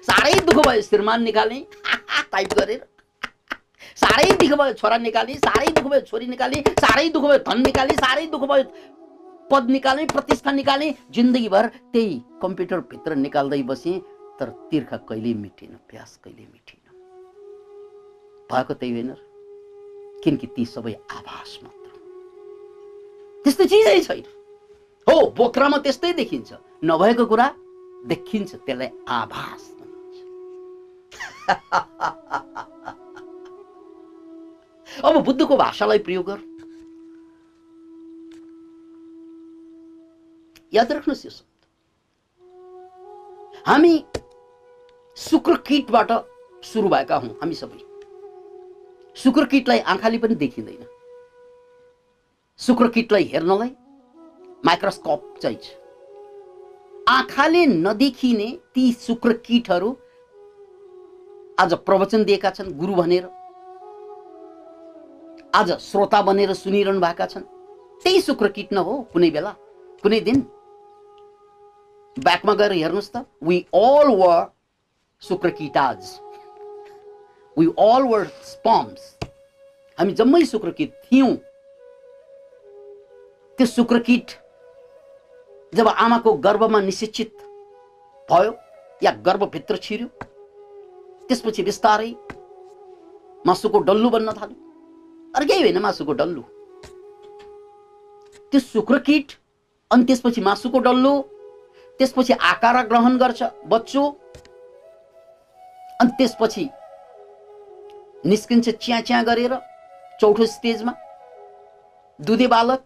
साह्रै 0.10 0.34
दुःख 0.48 0.58
भयो 0.68 0.82
श्रीमान 0.82 1.24
निकालेँ 1.24 1.62
टाइप 2.34 2.54
गरेर। 2.60 2.82
साह्रै 4.04 4.32
दुःख 4.40 4.58
भयो 4.60 4.74
छोरा 4.80 4.98
निकालेँ 5.04 5.38
साह्रै 5.46 5.68
दुःख 5.76 5.88
भयो 5.92 6.02
छोरी 6.10 6.28
निकालेँ 6.28 6.64
साह्रै 6.82 7.08
दुःख 7.10 7.24
भयो 7.24 7.38
धन 7.48 7.62
निकालेँ 7.66 7.98
साह्रै 7.98 8.26
दुःख 8.34 8.44
भयो 8.52 8.64
पद 9.52 9.70
निकालेँ 9.70 10.06
प्रतिष्ठा 10.08 10.52
निकालेँ 10.52 10.94
जिन्दगीभर 11.16 11.66
त्यही 11.94 12.14
कम्प्युटरभित्र 12.42 13.16
निकाल्दै 13.16 13.62
बसेँ। 13.64 14.00
तर 14.40 14.50
तिर्खा 14.72 14.98
कहिल्यै 15.10 15.34
मिठेन 15.34 15.76
प्यास 15.90 16.20
कहिल्यै 16.24 16.48
मिठेन। 16.48 16.80
भएको 18.52 18.74
त्यही 18.74 18.92
होइन 18.92 19.14
किनकि 20.24 20.48
ती 20.56 20.66
सबै 20.66 20.94
आभास 21.12 21.60
मात्र। 21.64 21.90
त्यस्तो 23.44 23.66
चिजै 23.66 24.02
छैन। 24.02 24.24
हो 25.08 25.32
बोक्रामा 25.38 25.78
त्यस्तै 25.78 26.14
देखिन्छ। 26.14 26.54
नभएको 26.84 27.26
कुरा 27.26 27.56
देखिन्छ 28.06 28.56
त्यसलाई 28.56 28.90
आभास 29.08 29.76
अब 35.04 35.18
बुद्धको 35.26 35.58
भाषालाई 35.58 36.00
प्रयोग 36.00 36.26
गर। 36.26 36.40
याद 40.74 40.92
राख्नुहोस् 40.92 41.26
यो 41.26 41.32
शब्द। 41.32 41.66
हामी 43.68 44.04
शुक्र 45.18 45.56
किटबाट 45.68 46.12
सुरु 46.64 46.90
भएका 46.90 47.16
हौँ 47.16 47.30
हामी 47.42 47.56
सबै। 47.56 47.78
शुक्र 49.16 49.46
किटलाई 49.46 49.80
आँखाले 49.80 50.18
पनि 50.18 50.36
देखिँदैन। 50.36 50.86
शुक्र 52.60 52.88
किटलाई 52.88 53.24
हेर्नलाई 53.24 53.70
माइक्रोस्कोप 54.64 55.38
चाहिन्छ। 55.42 55.66
आँखाले 57.10 57.66
नदेखिने 57.66 58.50
ती 58.76 58.92
शुक्र 58.92 59.34
किटहरू 59.46 59.92
आज 61.60 61.74
प्रवचन 61.86 62.24
दिएका 62.24 62.50
छन् 62.50 62.74
गुरु 62.74 62.94
भनेर। 62.96 63.30
आज 65.56 65.72
श्रोता 65.82 66.22
बनेर 66.22 66.54
सुनिरहनु 66.54 67.00
भएका 67.00 67.26
छन्। 67.26 67.44
त्यही 68.04 68.22
शुक्र 68.22 68.48
किट 68.50 68.74
न 68.74 68.78
हो 68.78 69.02
कुनै 69.14 69.30
बेला 69.32 69.52
कुनै 70.04 70.20
दिन। 70.20 70.42
ब्याकमा 72.18 72.54
गएर 72.54 72.72
हेर्नुहोस् 72.74 73.12
त 73.12 73.26
वी 73.44 73.60
अल 73.74 74.08
वर 74.16 74.55
शुक्र 75.28 75.50
किटाज 75.58 76.00
वी 77.58 77.66
अल 77.80 78.04
वर 78.08 78.26
स्पम्स 78.44 79.02
हामी 79.98 80.14
जम्मै 80.14 80.46
शुक्र 80.46 80.72
किट 80.78 80.94
थियौँ। 81.04 81.36
त्यो 83.60 83.66
शुक्र 83.68 84.00
किट 84.08 84.32
जब 85.74 85.88
आमाको 85.88 86.34
गर्भमा 86.46 86.80
निशिक्षित 86.82 87.32
भयो 88.30 88.52
या 89.02 89.12
गर्भभित्र 89.26 89.78
छिर्यो 89.84 90.08
त्यसपछि 91.30 91.64
बिस्तारै 91.64 92.12
मासुको 93.48 93.80
डल्लु 93.88 94.10
बन्न 94.10 94.32
थाल्यो। 94.34 94.58
अरू 95.36 95.46
केही 95.46 95.62
होइन 95.62 95.78
मासुको 95.82 96.14
डल्लु। 96.14 96.42
त्यो 98.52 98.60
शुक्र 98.60 99.00
किट 99.08 99.32
अनि 99.92 100.04
त्यसपछि 100.06 100.42
मासुको 100.42 100.80
डल्लु 100.88 101.14
त्यसपछि 102.00 102.34
आकार 102.52 102.76
ग्रहण 102.88 103.18
गर्छ 103.18 103.44
बच्चो। 103.68 104.04
अनि 106.02 106.12
त्यसपछि 106.18 106.68
निस्किन्छ 108.26 108.70
च्या 108.70 109.00
च्या 109.02 109.22
गरेर 109.24 109.54
चौथो 110.22 110.46
स्टेजमा। 110.46 110.92
दुधे 112.20 112.48
बालक 112.48 112.82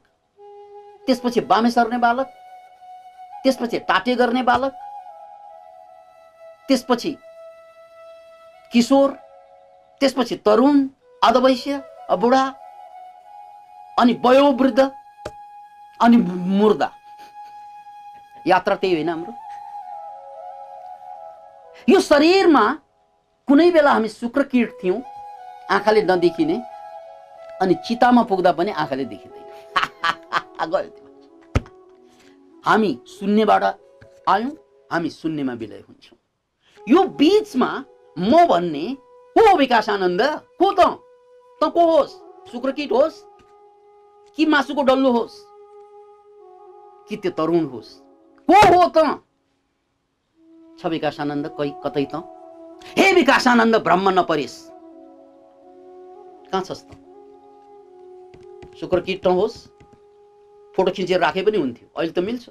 त्यसपछि 1.08 1.42
बामे 1.50 1.70
सर्ने 1.72 1.98
बालक 1.98 2.28
त्यसपछि 3.44 3.80
टाटे 3.90 4.16
गर्ने 4.16 4.42
बालक 4.44 4.74
त्यसपछि 6.70 7.12
किशोर 8.72 9.12
त्यसपछि 10.02 10.36
तरुण 10.46 10.88
अधवैश्य 11.22 11.82
बुढा 12.20 12.44
अनि 13.98 14.14
वयोवृद्ध 14.26 14.80
अनि 16.00 16.18
मुर्दा। 16.60 16.90
यात्रा 18.46 18.76
त्यही 18.76 18.94
होइन 18.94 19.10
हाम्रो। 19.10 19.34
यो 21.88 22.00
शरीरमा 22.02 22.66
कुनै 23.50 23.70
बेला 23.72 23.92
हामी 23.92 24.10
शुक्र 24.10 24.44
किट 24.44 24.74
थियौँ 24.84 25.02
आँखाले 25.74 26.02
नदेखिने 26.02 26.56
अनि 27.62 27.74
चितामा 27.88 28.24
पुग्दा 28.30 28.52
पनि 28.52 28.72
आँखाले 28.72 29.06
देखिँदैन। 29.06 30.70
गयो 30.72 30.92
हामी 32.66 32.92
शून्यबाट 33.08 33.64
आयौँ 34.30 34.52
हामी 34.92 35.10
शून्यमा 35.10 35.54
विलय 35.54 35.82
हुन्छौँ। 35.82 36.18
यो 36.90 37.04
बिचमा 37.18 37.72
म 38.18 38.46
भन्ने 38.46 38.86
को 39.36 39.58
विकास 39.58 39.90
आनन्द 39.90 40.22
को 40.62 40.72
त? 40.72 40.82
त 41.62 41.74
को 41.74 41.86
होस्? 41.92 42.14
शुक्रकिट 42.52 42.92
होस्? 42.92 43.22
कि 44.38 44.46
मासुको 44.46 44.84
डल्लो 44.84 45.12
होस्? 45.12 45.42
कि 47.10 47.16
त्यो 47.18 47.32
तरुण 47.32 47.66
होस्? 47.66 47.90
को 48.50 48.66
हो 48.74 48.88
त? 48.98 48.98
छ 50.80 50.86
विकास 50.86 51.20
आनन्द 51.20 51.48
कै 51.58 51.74
कतै 51.86 52.06
त? 52.14 52.39
हे 52.82 53.12
विकास 53.14 53.48
आनन्द 53.48 53.76
ब्रह्म 53.84 54.10
नपरेस् 54.20 54.58
कहाँ 56.52 56.64
छस् 56.64 56.84
त? 56.84 56.92
शुक्र 58.80 59.00
किट 59.08 59.28
होस्। 59.28 59.58
फोटो 60.76 60.92
खिचेर 60.98 61.20
राखे 61.20 61.42
पनि 61.44 61.58
हुन्थ्यो। 61.58 61.88
अहिले 61.98 62.12
त 62.12 62.20
मिल्छ। 62.26 62.50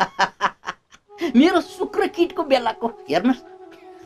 मेरो 1.36 1.60
शुक्र 1.60 2.06
किटको 2.16 2.42
बेलाको 2.52 2.86
हेर्नुहोस्। 3.10 3.42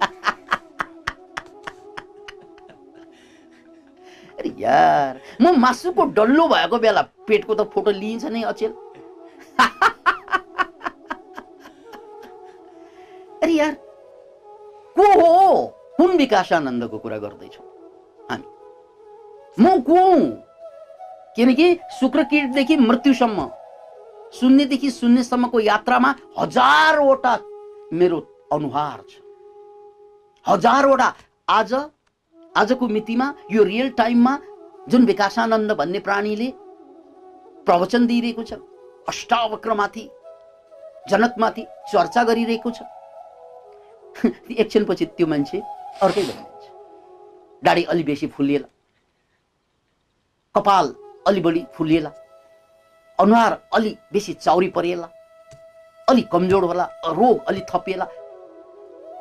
अरे 4.39 4.55
यार 4.59 5.21
म 5.43 5.55
मासुको 5.61 6.05
डल्लो 6.19 6.47
भएको 6.49 6.79
बेला 6.79 7.03
पेटको 7.29 7.55
त 7.55 7.61
फोटो 7.75 7.91
लिइन्छ 8.01 8.25
नै 8.37 8.43
अचेल। 8.53 8.73
अरे 13.43 13.53
यार 13.53 13.77
को 14.97 15.07
हो? 15.21 15.67
कुन 15.97 16.17
विकास 16.17 16.53
आनन्दको 16.53 16.99
कुरा 16.99 17.19
गर्दैछौ। 17.19 17.63
हामी। 18.31 18.45
म 19.59 19.81
को 19.81 20.01
किनकि 21.37 21.75
शुक्र 22.01 22.23
किटदेखि 22.25 22.77
मृत्युसम्म 22.79 23.49
शून्यदेखि 24.35 24.91
शून्यसम्मको 24.91 25.61
यात्रामा 25.61 26.15
हजारवटा 26.39 27.39
मेरो 27.93 28.19
अनुहार 28.53 28.99
छ। 29.11 29.13
हजारवटा 30.47 31.13
आज 31.49 31.73
आजको 32.55 32.89
मितिमा 32.89 33.33
यो 33.53 33.63
रियल 33.65 33.89
टाइममा 33.99 34.39
जुन 34.89 35.05
विकासानन्द 35.07 35.73
भन्ने 35.73 35.99
प्राणीले 35.99 36.49
प्रवचन 37.67 38.07
दिइरहेको 38.07 38.43
छ 38.43 38.53
अष्टावक्रमाथि 39.09 40.09
जनकमाथि 41.11 41.63
चर्चा 41.93 42.23
गरिरहेको 42.25 42.71
छ 42.71 42.83
एकछिनपछि 44.61 45.07
त्यो 45.07 45.27
मान्छे 45.27 45.59
अर्कै 46.03 46.23
भइदिन्छ 46.23 46.65
दाढी 47.65 47.85
अलि 47.85 48.03
बेसी 48.03 48.27
फुलिएला। 48.27 48.69
कपाल 50.55 50.95
अलि 51.27 51.41
बढी 51.41 51.65
फुलिएला। 51.75 52.11
अनुहार 53.19 53.53
अलि 53.75 53.97
बेसी 54.13 54.33
चाउरी 54.35 54.69
परिएला। 54.69 55.09
अलि 56.09 56.23
कमजोर 56.23 56.65
होला 56.65 56.85
रोग 57.07 57.45
अलि 57.45 57.61
थपिएला। 57.71 58.07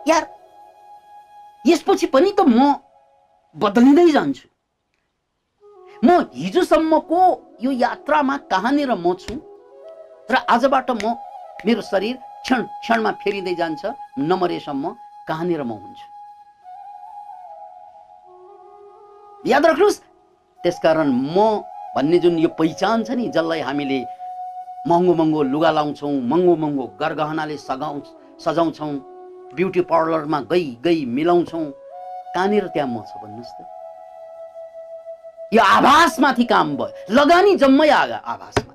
यार 0.08 0.28
यसपछि 1.68 2.08
पनि 2.08 2.32
त 2.32 2.42
म 2.48 2.76
बदलिँदै 3.56 4.10
जान्छु। 4.12 4.48
म 6.04 6.20
हिजोसम्मको 6.34 7.22
यो 7.64 7.72
यात्रामा 7.72 8.38
कहाँनिर 8.52 8.92
म 8.96 9.14
छु? 9.14 9.34
र 10.32 10.36
आजबाट 10.50 10.92
म 10.92 11.16
मेरो 11.66 11.82
शरीर 11.82 12.16
क्षण 12.46 12.64
क्षणमा 12.82 13.12
फेरिँदै 13.22 13.54
जान्छ 13.56 13.86
नमरेसम्म 14.22 14.90
कहाँनिर 15.28 15.62
म 15.64 15.72
हुन्छु? 15.74 16.06
याद 19.46 19.66
राख्नुहोस् 19.66 20.00
त्यसकारण 20.64 21.10
म 21.34 21.38
भन्ने 21.96 22.18
जुन 22.20 22.38
यो 22.40 22.50
पहिचान 22.60 23.04
छ 23.04 23.18
नि 23.18 23.26
जसलाई 23.34 23.62
हामीले 23.66 24.00
महँगो 24.86 25.14
महँगो 25.14 25.42
लुगा 25.54 25.72
लाउँछौँ 25.72 26.12
महँगो 26.32 26.56
महँगो 26.56 26.86
गरगहनाले 27.02 27.58
सघाउ 27.58 28.00
सजाउँछौँ 28.46 28.94
ब्युटी 29.58 29.82
पार्लरमा 29.90 30.40
गई 30.52 30.68
गई 30.86 31.06
मिलाउँछौँ 31.18 31.66
कहाँनिर 32.36 32.68
त्यहाँ 32.74 32.90
म 32.90 33.02
छ 33.02 33.18
भन्नुहोस् 33.24 33.54
त? 33.58 33.60
यो 35.54 35.62
आभासमाथि 35.76 36.46
काम 36.46 36.76
भयो 36.78 36.94
लगानी 37.10 37.56
जम्मै 37.58 37.90
आगा 37.90 38.18
आभासमाथि 38.24 38.75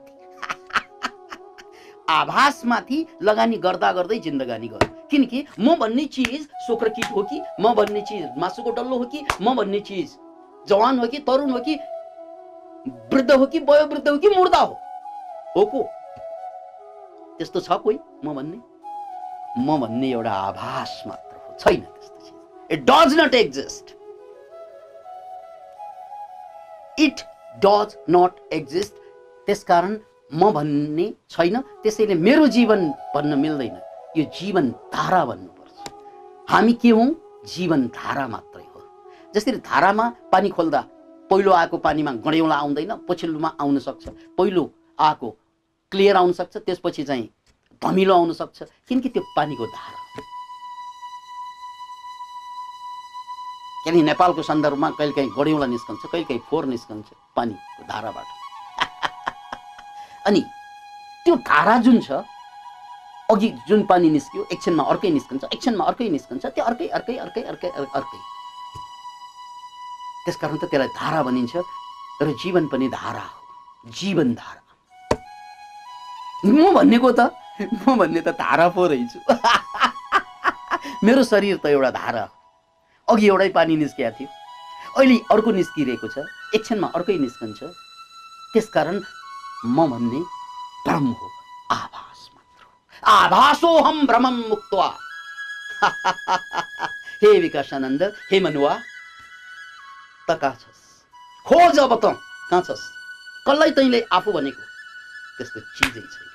आभासमाथि 2.10 3.04
लगानी 3.22 3.56
गर्दा 3.58 3.92
गर्दै 3.92 4.18
जिन्दगानी 4.18 4.68
गर्यो। 4.68 5.06
किनकि 5.10 5.44
म 5.60 5.74
भन्ने 5.76 6.04
चिज 6.06 6.48
सोक्र 6.66 6.88
किट 6.88 7.10
हो 7.12 7.22
कि 7.22 7.40
म 7.60 7.74
भन्ने 7.74 8.00
चिज 8.08 8.28
मासुको 8.38 8.70
डल्लो 8.72 8.98
हो 8.98 9.04
कि 9.04 9.24
म 9.42 9.54
भन्ने 9.56 9.80
चिज 9.88 10.16
जवान 10.68 10.98
हो 10.98 11.06
कि 11.06 11.18
तरुण 11.28 11.50
हो 11.50 11.58
कि 11.68 11.78
वृद्ध 13.12 13.30
हो 13.30 13.46
कि 13.46 13.58
वयोवृद्ध 13.60 14.08
हो 14.08 14.16
कि 14.18 14.28
मुर्दा 14.28 14.58
हो। 14.58 14.74
हो 15.56 15.64
को? 15.66 15.82
त्यस्तो 17.38 17.60
छ 17.60 17.72
कोही 17.84 17.98
म 18.24 18.34
भन्ने? 18.34 18.58
म 19.58 19.80
भन्ने 19.80 20.10
एउटा 20.10 20.32
आभास 20.32 21.02
मात्र 21.06 21.36
हो 21.36 21.56
छैन 21.60 21.80
त्यस्तो 21.80 22.18
चिज। 22.18 22.72
It 22.72 22.84
does 22.90 23.18
not 23.20 23.34
exist 23.34 23.96
it 26.98 27.20
does 27.64 27.96
not 28.10 28.52
exist 28.52 28.94
त्यसकारण 29.46 29.96
म 30.32 30.50
भन्ने 30.52 31.12
छैन 31.30 31.60
त्यसैले 31.82 32.14
मेरो 32.14 32.46
जीवन 32.46 32.88
भन्न 33.14 33.38
मिल्दैन। 33.38 33.80
यो 34.16 34.24
जीवन 34.38 34.70
धारा 34.94 35.24
भन्नुपर्छ। 35.24 35.90
हामी 36.50 36.72
के 36.72 36.90
हौँ? 36.90 37.08
जीवन 37.46 37.86
धारा 37.88 38.26
मात्रै 38.28 38.62
हो। 38.64 38.80
जसरी 39.34 39.56
धारामा 39.56 40.08
पानी 40.32 40.48
खोल्दा 40.48 40.80
पहिलो 41.30 41.52
आएको 41.52 41.78
पानीमा 41.78 42.12
गड्यौँला 42.26 42.56
आउँदैन 42.56 42.92
पछिल्लोमा 43.08 43.56
आउन 43.60 43.78
सक्छ। 43.78 44.08
पहिलो 44.38 44.70
आएको 44.98 45.30
क्लियर 45.92 46.16
आउन 46.16 46.32
सक्छ 46.32 46.56
त्यसपछि 46.56 47.04
चाहिँ 47.04 47.28
धमिलो 47.82 48.14
आउन 48.14 48.32
सक्छ। 48.32 48.62
किनकि 48.88 49.08
त्यो 49.08 49.22
पानीको 49.36 49.66
धारा 49.66 49.98
किनकि 53.84 54.02
नेपालको 54.02 54.42
सन्दर्भमा 54.42 54.90
कहिले 54.90 55.12
काहीँ 55.12 55.30
गड्यौँला 55.38 55.66
निस्कन्छ 55.66 56.02
कहिले 56.12 56.24
काहीँ 56.24 56.40
फोहोर 56.50 56.64
निस्कन्छ 56.66 57.06
पानीको 57.36 57.82
धाराबाट। 57.88 58.39
अनि 60.30 60.42
त्यो 61.24 61.36
धारा 61.50 61.76
जुन 61.86 62.00
छ 62.00 62.22
अघि 63.28 63.48
जुन 63.68 63.82
पानी 63.86 64.10
निस्क्यो 64.10 64.46
एकछिनमा 64.52 64.84
अर्कै 64.92 65.10
निस्कन्छ 65.10 65.44
एकछिनमा 65.54 65.84
अर्कै 65.90 66.08
निस्कन्छ 66.16 66.46
त्यो 66.46 66.64
अर्कै 66.64 66.86
अर्कै 66.98 67.16
अर्कै 67.24 67.42
अर्कै 67.52 67.70
अर्कै 67.98 68.20
त्यसकारण 70.24 70.56
त 70.56 70.64
त्यसलाई 70.70 70.90
धारा 70.96 71.22
भनिन्छ 71.28 71.54
र 72.22 72.32
जीवन 72.42 72.66
पनि 72.68 72.88
धारा 72.88 73.26
हो 73.26 73.40
जीवन 73.98 74.34
धारा। 74.34 74.62
म 76.46 76.72
भन्नेको 76.74 77.12
त 77.12 77.20
म 77.84 77.96
भन्ने 77.98 78.20
त 78.20 78.36
धारा 78.38 78.68
पो 78.76 78.86
रहेछु। 78.86 79.18
मेरो 81.04 81.22
शरीर 81.24 81.56
त 81.56 81.66
एउटा 81.74 81.90
धारा 81.90 82.24
अघि 83.08 83.26
एउटै 83.26 83.48
पानी 83.56 83.76
निस्किएको 83.76 84.16
थियो। 84.18 84.28
अहिले 84.96 85.16
अर्को 85.32 85.50
निस्किरहेको 85.58 86.08
छ 86.14 86.26
एकछिनमा 86.54 86.88
अर्कै 86.94 87.18
निस्कन्छ। 87.18 87.60
त्यसकारण 88.52 89.00
म 89.66 89.86
भन्ने 89.90 90.20
भ्रम 90.86 91.06
हो 91.06 91.30
आभास 91.72 92.28
मात्र 92.34 93.08
आभासो 93.10 93.78
हम 93.82 94.06
भ्रमम 94.06 94.36
मुक्त 94.48 94.74
हे 97.22 97.38
विकासानन्द 97.40 98.02
हे 98.32 98.40
मनुवा 98.40 98.74
त 100.30 100.38
कहाँ 100.40 100.54
छस् 100.60 100.82
खोज 101.46 101.78
अब 101.78 101.94
त 102.04 102.16
कहाँ 102.50 102.62
छस् 102.62 102.84
कसलाई 103.46 103.70
तैँले 103.76 104.00
आफू 104.12 104.32
भनेको। 104.32 104.62
त्यस्तो 105.38 105.60
चिजै 105.76 106.00
छैन। 106.00 106.28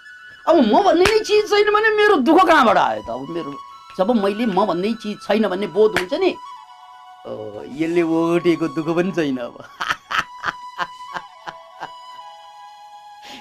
अब 0.47 0.55
म 0.71 0.83
भन्ने 0.85 1.05
नै 1.05 1.19
चिज 1.25 1.49
छैन 1.49 1.69
भने 1.73 1.89
मेरो 1.97 2.15
दुःख 2.29 2.45
कहाँबाट 2.45 2.77
आयो 2.77 3.01
त? 3.01 3.09
अब 3.09 3.29
मेरो 3.29 3.51
जब 3.97 4.11
मैले 4.21 4.45
म 4.45 4.65
भन्ने 4.65 4.93
चिज 5.01 5.17
छैन 5.25 5.47
भन्ने 5.49 5.67
बोध 5.73 5.99
हुन्छ 5.99 6.13
नि। 6.13 6.31
यसले 7.81 8.01
ओटेको 8.01 8.67
दुःख 8.77 8.87
पनि 8.95 9.11
छैन 9.11 9.37
अब। 9.37 9.55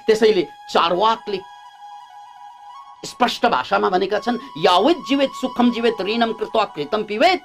त्यसैले 0.07 0.43
चारवाकले 0.73 1.41
स्पष्ट 3.05 3.47
भाषामा 3.47 3.89
भनेका 3.91 4.19
छन् 4.19 4.39
यावेत 4.65 4.99
जीवेत 5.09 5.33
सुखम 5.41 5.71
जीवेत 5.73 6.01
ऋणम 6.01 6.33
कृत्वा 6.33 6.65
कृतम 6.75 7.03
पिवेत 7.09 7.41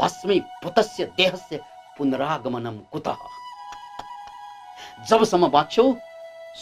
भस्मी 0.00 0.38
भूतस्य 0.64 1.04
देहस्य 1.16 1.60
पुनरागमनम 1.98 2.76
कुत? 2.92 3.08
जबसम्म 5.08 5.48
बाँच्छौ 5.50 5.92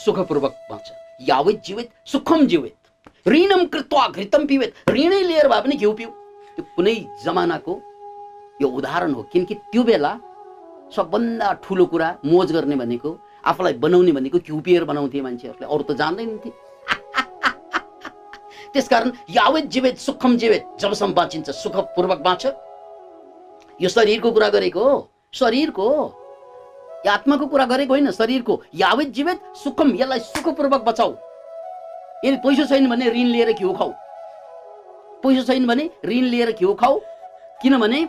सुखपूर्वक 0.04 0.54
बाँच 0.70 0.92
यावेत 1.28 1.62
जीवेत 1.66 1.90
सुखम 2.06 2.46
जीवेत 2.46 3.28
ऋणम 3.28 3.64
कृत्वा 3.72 4.06
घृतम 4.08 4.46
पिवेत 4.46 4.90
ऋणै 4.90 5.22
लिएर 5.22 5.48
भए 5.48 5.60
पनि 5.60 5.76
घिउ 5.76 5.92
पिउ। 5.92 6.10
त्यो 6.56 6.64
कुनै 6.76 6.94
जमानाको 7.24 7.80
यो 8.62 8.68
उदाहरण 8.68 9.12
हो। 9.14 9.22
किनकि 9.32 9.54
त्यो 9.72 9.82
बेला 9.82 10.12
सबभन्दा 10.96 11.52
ठुलो 11.64 11.84
कुरा 11.86 12.08
मोज 12.24 12.52
गर्ने 12.52 12.76
भनेको 12.76 13.10
आफूलाई 13.46 13.72
बनाउने 13.84 14.12
भनेको 14.12 14.38
घिउ 14.38 14.60
पिएर 14.60 14.84
बनाउँथे 14.84 15.20
मान्छेहरूले। 15.22 15.66
अरू 15.66 15.82
त 15.82 15.96
जान्दैनथे 15.96 16.50
त्यसकारण 18.72 19.10
यावेत 19.30 19.64
जीवेत 19.70 19.98
सुखम 19.98 20.36
जीवेत 20.36 20.64
जबसम्म 20.80 21.12
बाँचिन्छ 21.14 21.50
सुखपूर्वक 21.62 22.18
बाँच 22.20 22.46
यो 23.80 23.88
शरीरको 23.88 24.32
कुरा 24.32 24.48
गरेको 24.48 24.80
हो। 24.80 25.10
शरीरको 25.32 25.88
आत्माको 27.08 27.46
कुरा 27.46 27.64
गरेको 27.66 27.94
होइन 27.94 28.10
शरीरको। 28.10 28.62
यावेत 28.74 29.08
जीवेत 29.14 29.40
सुखम 29.56 29.94
यसलाई 29.96 30.20
सुखपूर्वक 30.20 30.82
बचाऊ। 30.84 31.14
यदि 32.24 32.36
पैसो 32.44 32.64
छैन 32.66 32.88
भने 32.90 33.10
ऋण 33.10 33.26
लिएर 33.30 33.52
घिउ 33.52 33.72
खाऊ। 33.72 33.90
पैसो 35.22 35.42
छैन 35.44 35.66
भने 35.66 35.90
ऋण 36.04 36.24
लिएर 36.32 36.52
घिउ 36.52 36.74
खाऊ। 36.74 37.00
किनभने 37.62 38.06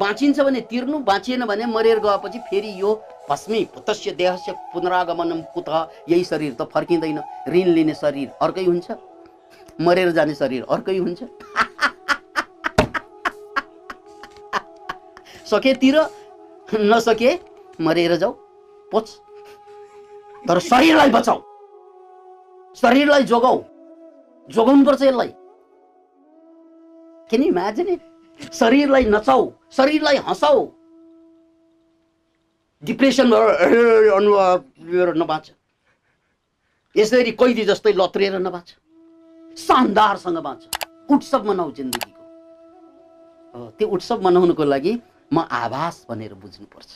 बाँचिन्छ 0.00 0.40
भने 0.40 0.60
तिर्नु 0.60 0.98
बाँचिएन 0.98 1.44
भने 1.46 1.66
मरेर 1.66 1.98
गएपछि 1.98 2.38
फेरि 2.38 2.80
यो 2.80 2.94
भस्मी 3.30 3.64
भूतस्य 3.74 4.10
देहस्य 4.10 4.52
पुनरागमनम 4.72 5.40
कुत? 5.54 5.68
यही 6.08 6.24
शरीर 6.24 6.56
त 6.60 6.62
फर्किँदैन। 6.72 7.18
ऋण 7.48 7.68
लिने 7.68 7.94
शरीर 7.94 8.28
अर्कै 8.42 8.64
हुन्छ। 8.64 8.90
मरेर 9.80 10.10
जाने 10.10 10.34
शरीर 10.34 10.64
अर्कै 10.70 10.96
हुन्छ। 10.98 11.22
सकेतिर 15.50 15.98
नसके 16.74 17.38
मरेर 17.80 18.16
जाऊ। 18.16 18.32
पोच। 18.92 19.08
तर 20.48 20.58
शरीरलाई 20.58 21.10
बचाऊ। 21.10 21.40
शरीरलाई 22.76 23.22
जोगाऊ। 23.22 23.62
जोगाउनुपर्छ 24.48 25.02
यसलाई। 25.02 25.32
किन 27.30 27.42
इमेजिन 27.42 28.00
शरीरलाई 28.52 29.04
नचाऊ 29.04 29.50
शरीरलाई 29.72 30.16
हँसाऊ। 30.28 30.66
डिप्रेसन 32.82 33.32
अनुहार 34.12 35.14
नबाँच। 35.16 35.52
यसरी 36.94 37.32
कैदी 37.32 37.64
जस्तै 37.64 37.92
लत्रिएर 37.92 38.38
नबाँच। 38.38 38.68
शानदारसँग 39.56 40.38
बाँच। 40.38 40.60
उत्सव 41.10 41.44
मनाऊ 41.48 41.70
जिन्दगीको। 41.72 42.22
त्यो 43.78 43.88
उत्सव 43.88 44.18
मनाउनुको 44.24 44.64
लागि 44.64 44.92
म 45.32 45.38
आभास 45.38 46.06
भनेर 46.08 46.34
बुझ्नुपर्छ। 46.34 46.90